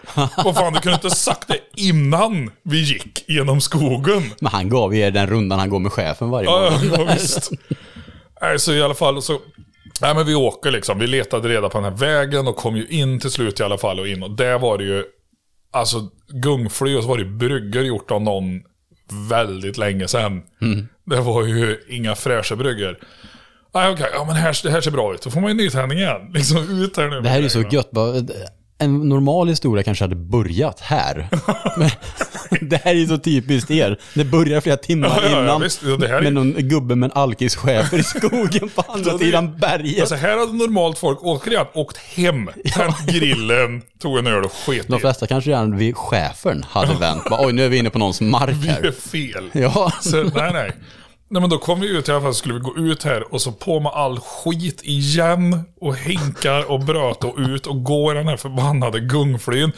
Vad 0.44 0.54
fan, 0.54 0.72
du 0.72 0.80
kunde 0.80 0.94
inte 0.94 1.10
sagt 1.10 1.48
det 1.48 1.58
innan 1.82 2.50
vi 2.62 2.80
gick 2.82 3.24
genom 3.28 3.60
skogen. 3.60 4.22
Men 4.40 4.52
han 4.52 4.68
gav 4.68 4.94
er 4.94 5.10
den 5.10 5.26
rundan 5.26 5.58
han 5.58 5.70
går 5.70 5.78
med 5.78 5.92
chefen 5.92 6.30
varje 6.30 6.46
Ja, 6.46 6.70
morgon. 6.82 7.06
ja, 7.06 7.12
visst. 7.14 7.50
Nej, 8.40 8.58
så 8.58 8.72
i 8.72 8.82
alla 8.82 8.94
fall 8.94 9.22
så... 9.22 9.38
Nej, 10.00 10.14
men 10.14 10.26
vi 10.26 10.34
åker 10.34 10.70
liksom. 10.70 10.98
Vi 10.98 11.06
letade 11.06 11.48
reda 11.48 11.68
på 11.68 11.78
den 11.80 11.84
här 11.92 11.98
vägen 11.98 12.48
och 12.48 12.56
kom 12.56 12.76
ju 12.76 12.86
in 12.86 13.20
till 13.20 13.30
slut 13.30 13.60
i 13.60 13.62
alla 13.62 13.78
fall 13.78 14.00
och 14.00 14.08
in. 14.08 14.22
Och 14.22 14.30
där 14.30 14.58
var 14.58 14.78
det 14.78 14.84
ju... 14.84 15.04
Alltså 15.72 16.08
gungfly 16.42 16.96
och 16.96 17.02
så 17.02 17.08
var 17.08 17.16
det 17.16 17.22
ju 17.22 17.30
bryggor 17.30 17.82
gjort 17.82 18.10
av 18.10 18.22
någon 18.22 18.60
väldigt 19.28 19.78
länge 19.78 20.08
sedan. 20.08 20.42
Mm. 20.62 20.88
Det 21.04 21.20
var 21.20 21.44
ju 21.44 21.78
inga 21.88 22.14
fräscha 22.14 22.56
bryggor. 22.56 22.98
Nej, 23.74 23.92
okej. 23.92 24.10
Ja, 24.12 24.24
men 24.24 24.36
här, 24.36 24.56
det 24.62 24.70
här 24.70 24.80
ser 24.80 24.90
bra 24.90 25.14
ut. 25.14 25.22
Då 25.22 25.30
får 25.30 25.40
man 25.40 25.50
ju 25.50 25.56
nytändning 25.56 25.98
igen. 25.98 26.30
Liksom 26.34 26.82
ut 26.82 26.96
här 26.96 27.08
nu. 27.08 27.20
Det 27.20 27.28
här 27.28 27.38
är 27.38 27.42
ju 27.42 27.48
så 27.48 27.62
gött. 27.70 27.90
Bara, 27.90 28.12
en 28.78 29.08
normal 29.08 29.48
historia 29.48 29.82
kanske 29.84 30.04
hade 30.04 30.16
börjat 30.16 30.80
här. 30.80 31.28
Men 32.50 32.68
det 32.68 32.76
här 32.84 32.90
är 32.90 32.94
ju 32.98 33.06
så 33.06 33.18
typiskt 33.18 33.70
er. 33.70 33.98
Det 34.14 34.24
börjar 34.24 34.60
flera 34.60 34.76
timmar 34.76 35.08
Ja, 35.08 35.22
ja, 35.22 35.28
innan. 35.42 35.62
Ja, 36.00 36.06
här 36.08 36.14
är- 36.16 36.22
Med 36.22 36.32
någon 36.32 36.52
gubbe 36.52 36.94
med 36.94 37.10
en 37.10 37.16
alkischefer 37.22 37.98
i 37.98 38.02
skogen 38.02 38.68
på 38.74 38.84
andra 38.88 39.12
det- 39.18 39.18
sidan 39.18 39.56
berget. 39.58 40.00
Alltså 40.00 40.14
här 40.14 40.38
hade 40.38 40.52
normalt 40.52 40.98
folk 40.98 41.18
återigen 41.22 41.66
åkt 41.74 41.96
hem, 41.96 42.50
tänt 42.74 43.06
grillen, 43.06 43.82
tog 43.98 44.18
en 44.18 44.26
öl 44.26 44.44
och 44.44 44.52
sket 44.52 44.88
De 44.88 45.00
flesta 45.00 45.26
kanske 45.26 45.50
redan 45.50 45.76
vid 45.76 45.96
chefen 45.96 46.64
hade 46.70 46.94
vänt. 46.94 47.22
Oj, 47.30 47.52
nu 47.52 47.64
är 47.64 47.68
vi 47.68 47.76
inne 47.76 47.90
på 47.90 47.98
någons 47.98 48.20
mark 48.20 48.56
Det 48.62 48.68
är 48.68 48.82
här. 48.82 48.92
fel. 48.92 49.50
Ja, 49.52 49.92
Så, 50.00 50.16
nej, 50.22 50.52
nej. 50.52 50.72
Nej 51.28 51.40
men 51.40 51.50
då 51.50 51.58
kom 51.58 51.80
vi 51.80 51.88
ut 51.88 52.08
i 52.08 52.12
alla 52.12 52.20
fall, 52.20 52.34
skulle 52.34 52.54
vi 52.54 52.60
gå 52.60 52.76
ut 52.76 53.04
här 53.04 53.34
och 53.34 53.42
så 53.42 53.52
på 53.52 53.80
med 53.80 53.92
all 53.92 54.20
skit 54.20 54.80
igen 54.84 55.60
och 55.80 55.96
hinkar 55.96 56.70
och 56.70 56.80
bröt 56.80 57.24
och 57.24 57.34
ut 57.38 57.66
och 57.66 57.84
gå 57.84 58.12
i 58.12 58.14
den 58.14 58.28
här 58.28 58.36
förbannade 58.36 59.00
gungflyn. 59.00 59.72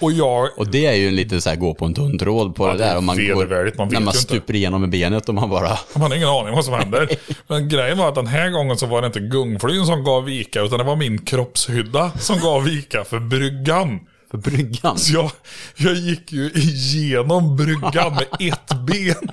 Och 0.00 0.12
jag, 0.12 0.48
och 0.56 0.66
det 0.66 0.86
är 0.86 0.94
ju 0.94 1.08
en 1.08 1.16
liten 1.16 1.40
så 1.40 1.48
här 1.48 1.56
gå 1.56 1.74
på 1.74 1.84
en 1.84 1.94
tunn 1.94 2.18
tråd 2.18 2.54
på 2.54 2.66
det 2.66 2.76
det 2.76 2.84
är 2.84 2.88
där. 2.88 2.98
Om 2.98 3.04
man 3.04 3.16
går, 3.16 3.76
man 3.76 3.88
när 3.88 4.00
man 4.00 4.00
ju 4.00 4.06
inte. 4.06 4.18
stuper 4.18 4.54
igenom 4.54 4.80
med 4.80 4.90
benet 4.90 5.28
och 5.28 5.34
man 5.34 5.50
bara... 5.50 5.78
man 5.94 6.10
har 6.10 6.16
ingen 6.16 6.28
aning 6.28 6.54
vad 6.54 6.64
som 6.64 6.74
händer. 6.74 7.08
Men 7.46 7.68
grejen 7.68 7.98
var 7.98 8.08
att 8.08 8.14
den 8.14 8.26
här 8.26 8.50
gången 8.50 8.76
så 8.76 8.86
var 8.86 9.00
det 9.00 9.06
inte 9.06 9.20
gungflyn 9.20 9.86
som 9.86 10.04
gav 10.04 10.24
vika, 10.24 10.60
utan 10.60 10.78
det 10.78 10.84
var 10.84 10.96
min 10.96 11.18
kroppshydda 11.18 12.10
som 12.18 12.40
gav 12.40 12.64
vika 12.64 13.04
för 13.04 13.18
bryggan. 13.18 14.00
För 14.30 14.38
bryggan. 14.38 14.98
Så 14.98 15.12
jag, 15.12 15.30
jag 15.76 15.94
gick 15.94 16.32
ju 16.32 16.50
igenom 16.50 17.56
bryggan 17.56 18.14
med 18.14 18.48
ett 18.48 18.86
ben. 18.86 19.30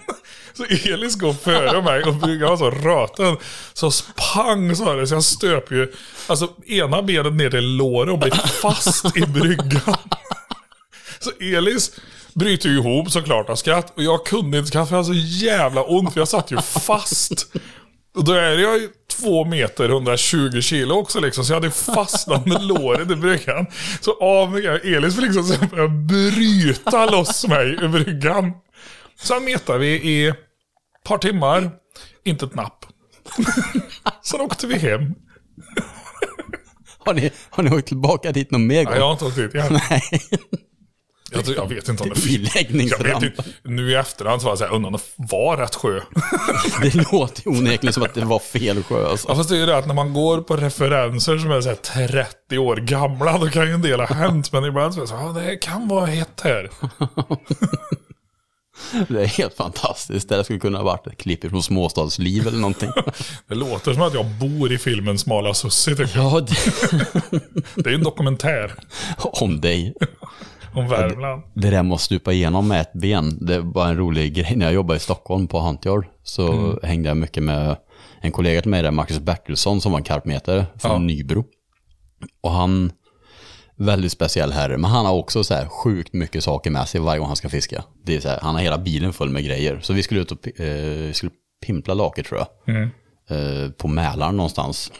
Så 0.54 0.64
Elis 0.64 1.16
går 1.16 1.34
före 1.34 1.82
mig 1.82 2.04
och 2.04 2.16
bryggan 2.16 2.50
var 2.50 2.58
så 2.58 2.70
röten. 2.70 3.38
Så 3.74 3.92
pang 4.34 4.76
sa 4.76 4.94
det, 4.94 5.08
så 5.08 5.16
jag 5.16 5.24
stöp 5.24 5.72
ju 5.72 5.94
alltså 6.28 6.50
ena 6.68 7.02
benet 7.02 7.34
ner 7.34 7.50
till 7.50 7.76
låret 7.78 8.14
och 8.14 8.20
blev 8.20 8.32
fast 8.62 9.18
i 9.18 9.22
bryggan. 9.22 9.98
Så 11.20 11.32
Elis 11.40 11.92
bryter 12.34 12.70
ju 12.70 12.78
ihop 12.78 13.12
såklart 13.12 13.50
av 13.50 13.56
skratt. 13.56 13.94
Och 13.96 14.04
jag 14.04 14.26
kunde 14.26 14.58
inte 14.58 14.70
skratta 14.70 14.86
för 14.86 14.96
jag 14.96 15.04
hade 15.04 15.20
så 15.20 15.28
jävla 15.46 15.84
ont 15.84 16.14
för 16.14 16.22
jag 16.22 16.28
satt 16.28 16.52
ju 16.52 16.58
fast. 16.62 17.56
Och 18.15 18.23
då 18.23 18.34
är 18.34 18.60
jag 18.60 18.80
ju 18.80 18.89
två 19.19 19.45
meter, 19.45 19.89
120 19.89 20.62
kilo 20.62 20.95
också 20.95 21.19
liksom. 21.19 21.45
Så 21.45 21.54
jag 21.54 21.58
hade 21.62 21.71
fastnat 21.71 22.45
med 22.45 22.63
låret 22.63 23.12
i 23.12 23.15
bryggan. 23.15 23.65
Så 24.02 24.12
av 24.21 24.60
grejen. 24.60 24.95
Elis 24.95 25.15
fick 25.15 25.23
liksom 25.23 25.43
så 25.43 25.65
börja 25.65 25.88
bryta 25.88 27.06
loss 27.06 27.47
mig 27.47 27.67
ur 27.67 27.88
bryggan. 27.88 28.52
Sen 29.19 29.43
metade 29.45 29.80
vi 29.80 29.88
i 29.88 30.28
ett 30.28 30.38
par 31.04 31.17
timmar. 31.17 31.71
Inte 32.26 32.45
ett 32.45 32.56
napp. 32.56 32.86
Sen 34.23 34.41
åkte 34.41 34.67
vi 34.67 34.78
hem. 34.78 35.13
Har 37.06 37.13
ni, 37.13 37.32
har 37.49 37.63
ni 37.63 37.71
åkt 37.76 37.88
tillbaka 37.88 38.32
dit 38.32 38.52
någon 38.52 38.67
mer 38.67 38.84
gång? 38.84 38.93
Ja, 38.93 38.99
jag 38.99 39.06
har 39.06 39.12
inte 39.12 39.26
åkt 39.26 39.36
dit 39.36 39.56
igen. 39.56 39.80
Nej. 39.89 40.02
Jag, 41.34 41.46
tror, 41.46 41.58
jag 41.58 41.67
vet 41.67 41.89
inte 41.89 42.04
om 42.04 42.10
det 42.10 42.15
finns. 42.15 42.91
Jag 42.91 43.04
vet 43.04 43.24
inte. 43.24 43.43
Nu 43.63 43.91
i 43.91 43.96
efterhand 43.96 44.41
så 44.41 44.46
var 44.46 44.52
jag 44.52 44.58
såhär, 44.58 44.72
undrar 44.72 44.88
om 44.88 44.93
det 44.93 45.26
var 45.32 45.58
rätt 45.58 45.76
sjö. 45.76 46.02
Det 46.82 47.12
låter 47.12 47.43
ju 47.46 47.58
onekligen 47.58 47.93
som 47.93 48.04
att 48.04 48.13
det 48.13 48.26
var 48.26 48.39
fel 48.39 48.84
sjö 48.84 49.08
alltså. 49.10 49.30
Ja, 49.30 49.36
fast 49.36 49.50
det 49.50 49.56
är 49.56 49.60
ju 49.60 49.65
det 49.65 49.78
att 49.78 49.88
när 49.88 49.93
man 49.93 50.13
går 50.13 50.41
på 50.41 50.58
referenser 50.58 51.38
som 51.38 51.52
är 51.52 51.62
så 51.62 51.69
här 51.69 52.06
30 52.08 52.58
år 52.58 52.76
gamla, 52.76 53.38
då 53.38 53.50
kan 53.50 53.67
ju 53.67 53.74
en 53.74 53.82
del 53.82 54.00
ha 54.00 54.08
hänt. 54.08 54.52
Men 54.52 54.65
ibland 54.65 54.93
så 54.93 55.00
är 55.00 55.02
det 55.02 55.08
så 55.08 55.13
ja 55.13 55.41
det 55.41 55.56
kan 55.56 55.88
vara 55.88 56.06
hett 56.06 56.41
här. 56.43 56.69
Det 59.08 59.22
är 59.22 59.26
helt 59.26 59.54
fantastiskt. 59.54 60.30
Det 60.30 60.43
skulle 60.43 60.60
kunna 60.60 60.78
ha 60.78 60.86
varit 60.86 61.08
ett 61.08 61.17
klipp 61.17 61.50
från 61.50 61.63
Småstadsliv 61.63 62.48
eller 62.48 62.58
någonting. 62.58 62.89
Det 63.48 63.56
låter 63.56 63.93
som 63.93 64.02
att 64.02 64.13
jag 64.13 64.26
bor 64.26 64.72
i 64.72 64.78
filmen 64.78 65.17
Smala 65.17 65.54
Sussi, 65.54 65.96
tycker 65.96 66.19
jag. 66.19 66.34
Ja, 66.34 66.39
det, 66.39 66.56
Det 67.76 67.86
är 67.86 67.89
ju 67.89 67.96
en 67.96 68.04
dokumentär 68.04 68.74
om 69.17 69.62
dig. 69.62 69.93
Om 70.76 70.88
Värmland. 70.88 71.44
Det 71.54 71.70
där 71.70 71.84
med 71.84 71.96
att 71.96 72.02
stupa 72.02 72.34
igenom 72.34 72.68
med 72.68 72.82
ett 72.82 72.94
ben, 72.94 73.46
det 73.46 73.60
var 73.60 73.88
en 73.88 73.98
rolig 73.98 74.34
grej. 74.34 74.56
När 74.56 74.66
jag 74.66 74.74
jobbade 74.74 74.98
i 74.98 75.00
Stockholm 75.00 75.48
på 75.48 75.60
Huntyard 75.60 76.06
så 76.24 76.80
hängde 76.84 77.10
jag 77.10 77.18
mycket 77.18 77.44
med 77.44 77.78
en 78.22 78.32
kollega 78.32 78.62
till 78.62 78.72
mig 78.72 78.84
där, 78.84 78.92
Marcus 78.92 79.20
Bertilsson, 79.20 79.82
som 79.82 79.92
var 79.92 80.00
en 80.00 80.04
karpmetare 80.04 80.66
från 80.80 80.92
Ja. 80.92 80.98
Nybro. 80.98 81.46
Och 82.42 82.52
han, 82.52 82.92
väldigt 83.76 84.12
speciell 84.12 84.52
herre, 84.52 84.78
men 84.78 84.92
han 84.92 85.06
har 85.06 85.14
också 85.14 85.44
så 85.44 85.54
här 85.54 85.66
sjukt 85.66 86.14
mycket 86.14 86.44
saker 86.44 86.72
med 86.72 86.88
sig 86.88 87.02
varje 87.02 87.20
gång 87.20 87.28
han 87.28 87.36
ska 87.36 87.50
fiska. 87.50 87.84
Det 88.06 88.16
är 88.16 88.20
så 88.20 88.30
här, 88.30 88.40
han 88.42 88.56
har 88.56 88.62
hela 88.62 88.78
bilen 88.78 89.14
full 89.14 89.30
med 89.30 89.46
grejer. 89.46 89.80
Så 89.82 89.94
vi 89.94 90.04
skulle 90.04 90.22
ut 90.22 90.32
och 90.32 90.60
eh, 90.62 91.12
skulle 91.12 91.32
pimpla 91.66 91.94
laker 91.94 92.24
tror 92.24 92.40
jag. 92.40 92.76
Eh, 93.30 93.70
på 93.72 93.88
Mälaren 93.88 94.38
någonstans. 94.38 94.92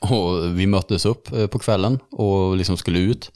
Och 0.00 0.58
vi 0.58 0.66
möttes 0.66 1.06
upp 1.06 1.32
eh, 1.32 1.46
på 1.46 1.58
kvällen 1.58 1.98
och 2.12 2.56
liksom 2.56 2.76
skulle 2.76 2.98
ut. 2.98 3.30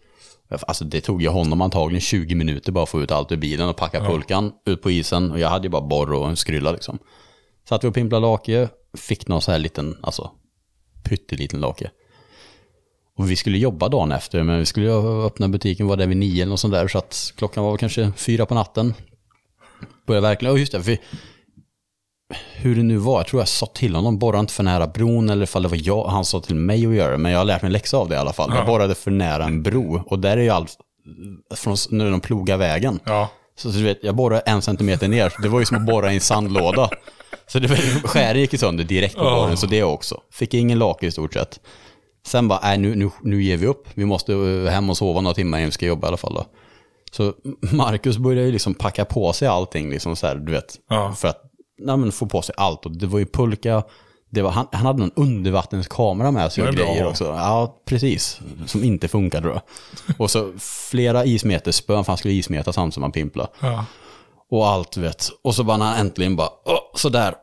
Alltså 0.48 0.84
det 0.84 1.00
tog 1.00 1.22
ju 1.22 1.28
honom 1.28 1.60
antagligen 1.60 2.00
20 2.00 2.34
minuter 2.34 2.72
bara 2.72 2.82
att 2.82 2.88
få 2.88 3.02
ut 3.02 3.10
allt 3.10 3.32
ur 3.32 3.36
bilen 3.36 3.68
och 3.68 3.76
packa 3.76 4.00
pulkan 4.00 4.52
ut 4.66 4.82
på 4.82 4.90
isen. 4.90 5.30
Och 5.30 5.38
jag 5.38 5.48
hade 5.48 5.66
ju 5.66 5.70
bara 5.70 5.82
borr 5.82 6.12
och 6.12 6.28
en 6.28 6.36
skrylla 6.36 6.72
liksom. 6.72 6.98
Satt 7.68 7.84
vi 7.84 7.88
och 7.88 7.94
pimplade 7.94 8.26
lake, 8.26 8.68
fick 8.96 9.28
någon 9.28 9.42
så 9.42 9.52
här 9.52 9.58
liten, 9.58 9.98
alltså 10.02 10.30
pytteliten 11.04 11.60
lake. 11.60 11.90
Och 13.16 13.30
vi 13.30 13.36
skulle 13.36 13.58
jobba 13.58 13.88
dagen 13.88 14.12
efter, 14.12 14.42
men 14.42 14.58
vi 14.58 14.66
skulle 14.66 14.90
öppna 15.26 15.48
butiken, 15.48 15.86
var 15.86 15.96
där 15.96 16.06
vid 16.06 16.16
nio 16.16 16.42
eller 16.42 16.50
något 16.50 16.60
sånt 16.60 16.74
där, 16.74 16.88
så 16.88 16.98
att 16.98 17.32
klockan 17.36 17.64
var 17.64 17.76
kanske 17.76 18.12
fyra 18.16 18.46
på 18.46 18.54
natten. 18.54 18.94
Började 20.06 20.28
verkligen, 20.28 20.52
och 20.52 20.58
just 20.58 20.72
det, 20.72 20.82
för 20.82 20.98
hur 22.54 22.76
det 22.76 22.82
nu 22.82 22.96
var, 22.96 23.18
jag 23.18 23.26
tror 23.26 23.40
jag 23.40 23.48
sa 23.48 23.66
till 23.66 23.94
honom, 23.94 24.18
borra 24.18 24.38
inte 24.38 24.52
för 24.52 24.62
nära 24.62 24.86
bron, 24.86 25.30
eller 25.30 25.42
ifall 25.42 25.62
det 25.62 25.68
var 25.68 25.78
jag, 25.82 26.04
han 26.04 26.24
sa 26.24 26.40
till 26.40 26.54
mig 26.54 26.86
att 26.86 26.94
göra 26.94 27.12
det, 27.12 27.18
men 27.18 27.32
jag 27.32 27.38
har 27.38 27.44
lärt 27.44 27.62
mig 27.62 27.68
en 27.68 27.72
läxa 27.72 27.96
av 27.96 28.08
det 28.08 28.14
i 28.14 28.18
alla 28.18 28.32
fall. 28.32 28.52
Jag 28.56 28.66
borrade 28.66 28.94
för 28.94 29.10
nära 29.10 29.44
en 29.44 29.62
bro, 29.62 30.02
och 30.06 30.18
där 30.18 30.36
är 30.36 30.42
ju 30.42 30.50
allt, 30.50 30.76
från, 31.54 31.76
när 31.90 32.10
de 32.10 32.20
plogar 32.20 32.56
vägen. 32.56 33.00
Ja. 33.04 33.28
Så 33.56 33.68
du 33.68 33.82
vet, 33.82 33.98
jag 34.02 34.14
borrade 34.14 34.40
en 34.40 34.62
centimeter 34.62 35.08
ner, 35.08 35.28
så 35.28 35.42
det 35.42 35.48
var 35.48 35.60
ju 35.60 35.66
som 35.66 35.76
att 35.76 35.86
borra 35.86 36.12
i 36.12 36.14
en 36.14 36.20
sandlåda. 36.20 36.90
Så 37.46 37.58
det 37.58 37.68
var, 37.68 37.76
skäret 38.08 38.40
gick 38.40 38.52
ju 38.52 38.58
sönder 38.58 38.84
direkt 38.84 39.16
på 39.16 39.24
borren, 39.24 39.56
så 39.56 39.66
det 39.66 39.82
också. 39.82 40.20
Fick 40.32 40.54
ingen 40.54 40.78
lake 40.78 41.06
i 41.06 41.10
stort 41.10 41.34
sett. 41.34 41.60
Sen 42.26 42.48
bara, 42.48 42.60
nej 42.62 42.78
nu, 42.78 42.94
nu, 42.94 43.10
nu 43.22 43.42
ger 43.42 43.56
vi 43.56 43.66
upp. 43.66 43.88
Vi 43.94 44.04
måste 44.04 44.32
eh, 44.32 44.72
hem 44.72 44.90
och 44.90 44.96
sova 44.96 45.20
några 45.20 45.34
timmar 45.34 45.58
innan 45.58 45.68
vi 45.68 45.72
ska 45.72 45.86
jobba 45.86 46.06
i 46.06 46.08
alla 46.08 46.16
fall 46.16 46.34
då. 46.34 46.46
Så 47.12 47.32
Marcus 47.72 48.18
började 48.18 48.46
ju 48.46 48.52
liksom 48.52 48.74
packa 48.74 49.04
på 49.04 49.32
sig 49.32 49.48
allting, 49.48 49.90
liksom 49.90 50.16
så 50.16 50.26
här, 50.26 50.34
du 50.34 50.52
vet. 50.52 50.74
Ja. 50.88 51.12
För 51.12 51.28
att 51.28 51.43
nej, 51.78 51.96
men 51.96 52.12
få 52.12 52.26
på 52.26 52.42
sig 52.42 52.54
allt. 52.58 52.86
Och 52.86 52.92
det 52.92 53.06
var 53.06 53.18
ju 53.18 53.26
pulka, 53.26 53.82
det 54.30 54.42
var, 54.42 54.50
han, 54.50 54.66
han 54.72 54.86
hade 54.86 54.98
någon 54.98 55.12
undervattenskamera 55.16 56.30
med 56.30 56.52
sig 56.52 56.68
och 56.68 56.74
bra. 56.74 56.84
grejer 56.84 57.06
också. 57.06 57.24
Ja, 57.24 57.82
precis. 57.84 58.40
Som 58.66 58.84
inte 58.84 59.08
funkade 59.08 59.48
då. 59.48 59.60
Och 60.18 60.30
så 60.30 60.52
flera 60.90 61.24
ismeterspön, 61.24 62.04
för 62.04 62.12
han 62.12 62.18
skulle 62.18 62.34
ismeta 62.34 62.72
samtidigt 62.72 62.94
som 62.94 63.02
han 63.02 63.12
pimplade. 63.12 63.48
Ja. 63.60 63.84
Och 64.50 64.66
allt 64.66 64.96
vet. 64.96 65.30
Och 65.42 65.54
så 65.54 65.64
bara 65.64 65.76
när 65.76 65.86
han 65.86 66.00
äntligen 66.00 66.36
bara, 66.36 66.48
sådär. 66.94 67.34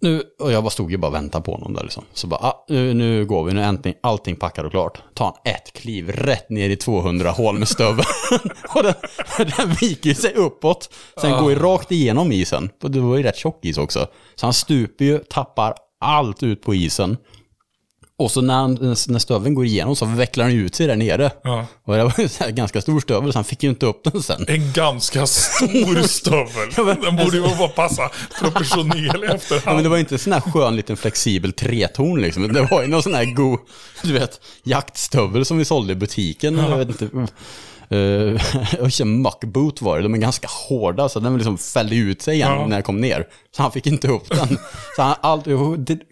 Nu, 0.00 0.22
och 0.38 0.52
jag 0.52 0.62
bara 0.62 0.70
stod 0.70 0.90
ju 0.90 0.96
bara 0.96 1.06
och 1.06 1.14
väntade 1.14 1.44
på 1.44 1.52
honom 1.52 1.74
där 1.74 1.82
liksom. 1.82 2.04
Så 2.12 2.26
bara, 2.26 2.40
ah, 2.40 2.64
nu, 2.68 2.94
nu 2.94 3.26
går 3.26 3.44
vi, 3.44 3.52
nu 3.52 3.60
är 3.60 3.68
äntligen 3.68 3.98
allting 4.02 4.36
packat 4.36 4.64
och 4.64 4.70
klart. 4.70 5.02
Tar 5.14 5.24
han 5.24 5.54
ett 5.54 5.72
kliv 5.72 6.10
rätt 6.10 6.50
ner 6.50 6.70
i 6.70 6.76
200 6.76 7.30
hål 7.30 7.58
med 7.58 7.68
stöveln. 7.68 8.06
och 8.74 8.82
den, 8.82 8.94
den 9.56 9.72
viker 9.80 10.14
sig 10.14 10.34
uppåt. 10.34 10.94
Sen 11.20 11.42
går 11.42 11.50
ju 11.50 11.58
rakt 11.58 11.92
igenom 11.92 12.32
isen. 12.32 12.70
Det 12.80 13.00
var 13.00 13.16
ju 13.16 13.22
rätt 13.22 13.36
tjock 13.36 13.64
is 13.64 13.78
också. 13.78 14.06
Så 14.34 14.46
han 14.46 14.52
stuper 14.52 15.04
ju, 15.04 15.18
tappar 15.18 15.74
allt 16.00 16.42
ut 16.42 16.62
på 16.62 16.74
isen. 16.74 17.16
Och 18.20 18.30
så 18.30 18.40
när, 18.40 18.54
han, 18.54 18.74
när 19.08 19.18
stöveln 19.18 19.54
går 19.54 19.64
igenom 19.66 19.96
så 19.96 20.04
vecklar 20.06 20.44
den 20.48 20.54
ut 20.56 20.74
sig 20.74 20.86
där 20.86 20.96
nere. 20.96 21.30
Ja. 21.44 21.66
Och 21.84 21.94
det 21.96 22.04
var 22.04 22.20
en 22.20 22.28
sån 22.28 22.44
här 22.44 22.50
ganska 22.52 22.80
stor 22.80 23.00
stövel 23.00 23.32
så 23.32 23.38
han 23.38 23.44
fick 23.44 23.62
ju 23.62 23.68
inte 23.70 23.86
upp 23.86 24.04
den 24.04 24.22
sen. 24.22 24.44
En 24.48 24.72
ganska 24.72 25.26
stor 25.26 26.02
stövel. 26.08 26.96
Den 27.02 27.16
borde 27.16 27.36
ju 27.36 27.42
bara 27.42 27.68
passa 27.68 28.10
proportionell 28.40 29.24
i 29.24 29.26
Ja, 29.26 29.34
efterhand. 29.34 29.76
men 29.76 29.82
det 29.82 29.88
var 29.88 29.98
inte 29.98 30.14
en 30.14 30.18
sån 30.18 30.32
här 30.32 30.40
skön 30.40 30.76
liten 30.76 30.96
flexibel 30.96 31.52
treton 31.52 32.20
liksom. 32.20 32.52
Det 32.52 32.68
var 32.70 32.82
ju 32.82 32.88
någon 32.88 33.02
sån 33.02 33.14
här 33.14 33.24
god, 33.34 33.58
du 34.02 34.12
vet, 34.12 34.40
jaktstövel 34.62 35.44
som 35.44 35.58
vi 35.58 35.64
sålde 35.64 35.92
i 35.92 35.96
butiken. 35.96 36.58
Jag 36.58 36.76
vet 36.78 36.88
inte. 37.02 37.26
Uh, 37.92 38.40
och 39.00 39.06
muckboot 39.06 39.82
var 39.82 39.96
det, 39.96 40.02
de 40.02 40.14
är 40.14 40.18
ganska 40.18 40.48
hårda 40.68 41.08
så 41.08 41.20
den 41.20 41.36
liksom 41.36 41.58
fällde 41.58 41.96
ut 41.96 42.22
sig 42.22 42.34
igen 42.34 42.52
Ja. 42.52 42.66
när 42.66 42.76
jag 42.76 42.84
kom 42.84 43.00
ner. 43.00 43.26
Så 43.56 43.62
han 43.62 43.72
fick 43.72 43.86
inte 43.86 44.08
upp 44.08 44.28
den. 44.28 44.48
Så 44.96 45.02
han 45.02 45.14
allt, 45.20 45.46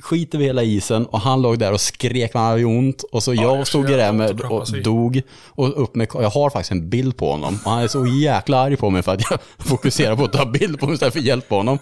skit 0.02 0.34
över 0.34 0.44
hela 0.44 0.62
isen 0.62 1.06
och 1.06 1.20
han 1.20 1.42
låg 1.42 1.58
där 1.58 1.72
och 1.72 1.80
skrek 1.80 2.34
han 2.34 2.44
hade 2.44 2.64
ont. 2.64 3.02
Och 3.02 3.22
så 3.22 3.34
jag 3.34 3.56
jag 3.58 3.66
stod 3.66 3.86
där 3.86 4.12
med 4.12 4.40
och 4.40 4.66
dog. 4.84 5.22
Och 5.46 5.82
upp 5.82 5.94
med, 5.94 6.08
jag 6.14 6.30
har 6.30 6.50
faktiskt 6.50 6.72
en 6.72 6.90
bild 6.90 7.16
på 7.16 7.30
honom. 7.30 7.58
Och 7.64 7.70
han 7.70 7.82
är 7.82 7.88
så 7.88 8.06
jäkla 8.06 8.58
arg 8.58 8.76
på 8.76 8.90
mig 8.90 9.02
för 9.02 9.12
att 9.12 9.30
jag 9.30 9.38
fokuserar 9.58 10.16
på 10.16 10.24
att 10.24 10.32
ta 10.32 10.46
bild 10.46 10.80
på 10.80 10.86
mig 10.86 10.94
istället 10.94 11.12
för 11.12 11.20
att 11.20 11.26
hjälpa 11.26 11.54
honom. 11.54 11.78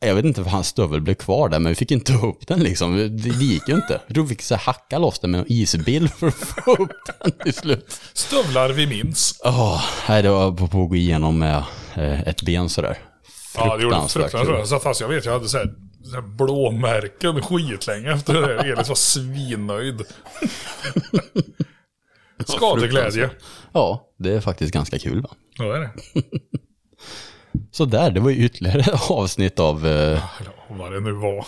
Jag 0.00 0.14
vet 0.14 0.24
inte 0.24 0.42
för 0.44 0.50
hans 0.50 0.68
stövel 0.68 1.00
blev 1.00 1.14
kvar 1.14 1.48
där, 1.48 1.58
men 1.58 1.70
vi 1.70 1.76
fick 1.76 1.90
inte 1.90 2.12
upp 2.22 2.46
den 2.46 2.60
liksom. 2.60 2.96
Det, 2.96 3.28
gick 3.28 3.68
ju 3.68 3.74
inte. 3.74 4.00
Jag 4.06 4.14
tror 4.14 4.24
vi 4.24 4.28
fick 4.28 4.42
så 4.42 4.56
hacka 4.56 4.98
loss 4.98 5.18
den 5.18 5.30
med 5.30 5.40
en 5.40 5.46
isbil 5.48 6.08
för 6.08 6.26
att 6.26 6.34
få 6.34 6.72
upp 6.74 6.90
den 7.22 7.32
till 7.32 7.54
slut. 7.54 8.00
Stövlar 8.12 8.68
vi 8.68 8.86
minns. 8.86 9.40
Åh, 9.44 9.84
nej, 10.08 10.22
det 10.22 10.30
var 10.30 10.52
på, 10.52 10.68
på 10.68 10.82
att 10.82 10.88
gå 10.88 10.96
igenom 10.96 11.38
med 11.38 11.64
eh, 11.94 12.20
ett 12.20 12.42
ben 12.42 12.68
sådär. 12.68 12.98
Ja, 13.56 13.76
det 13.76 13.82
gjorde 13.82 13.94
Fruktansvärt 13.94 14.30
fruktansvärt. 14.30 14.66
Så 14.68 14.78
fast 14.78 15.00
jag 15.00 15.08
vet, 15.08 15.24
jag 15.24 15.32
hade 15.32 15.48
så 15.48 15.58
här, 15.58 15.74
så 16.04 16.14
här 16.14 16.22
blåmärken 16.22 17.42
skitlänge 17.42 18.12
efter 18.12 18.34
det 18.34 18.40
där. 18.40 18.72
Elis 18.72 18.88
var 18.88 18.94
svinnöjd. 18.94 20.02
Skadeglädje. 22.46 23.30
Ja, 23.72 24.12
det 24.18 24.32
är 24.32 24.40
faktiskt 24.40 24.72
ganska 24.72 24.98
kul 24.98 25.22
va. 25.22 25.30
Ja, 25.58 25.64
det 25.64 25.76
är 25.76 25.80
det. 25.80 25.90
Så 27.76 27.84
där, 27.84 28.10
det 28.10 28.20
var 28.20 28.30
ju 28.30 28.44
ytterligare 28.44 28.80
ett 28.80 29.10
avsnitt 29.10 29.58
av 29.58 29.86
eh, 29.86 30.22
vad 30.68 30.92
det 30.92 31.00
nu 31.00 31.12
var. 31.12 31.46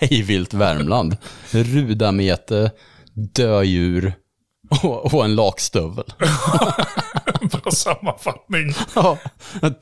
Hejvilt 0.00 0.54
Värmland. 0.54 1.16
Rudamete, 1.50 2.70
dödjur 3.34 4.14
och, 4.82 5.14
och 5.14 5.24
en 5.24 5.34
lakstövel. 5.34 6.04
Bra 7.42 7.72
sammanfattning. 7.72 8.74
Ja, 8.94 9.18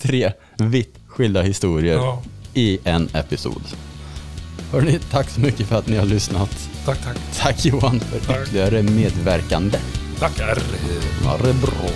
tre 0.00 0.32
vitt 0.58 0.94
skilda 1.06 1.42
historier 1.42 1.94
Ja. 1.96 2.22
i 2.54 2.78
en 2.84 3.08
episod. 3.14 3.62
Hörrni, 4.72 4.98
tack 5.10 5.28
så 5.30 5.40
mycket 5.40 5.66
för 5.66 5.76
att 5.78 5.86
ni 5.86 5.96
har 5.96 6.06
lyssnat. 6.06 6.68
Tack, 6.84 7.04
tack. 7.04 7.16
Tack 7.38 7.64
Johan 7.64 8.00
för 8.00 8.20
Tack. 8.20 8.42
ytterligare 8.42 8.82
medverkande. 8.82 9.78
Tackar. 10.18 10.58
Ha 11.24 11.36
det 11.36 11.52
bra. 11.54 11.88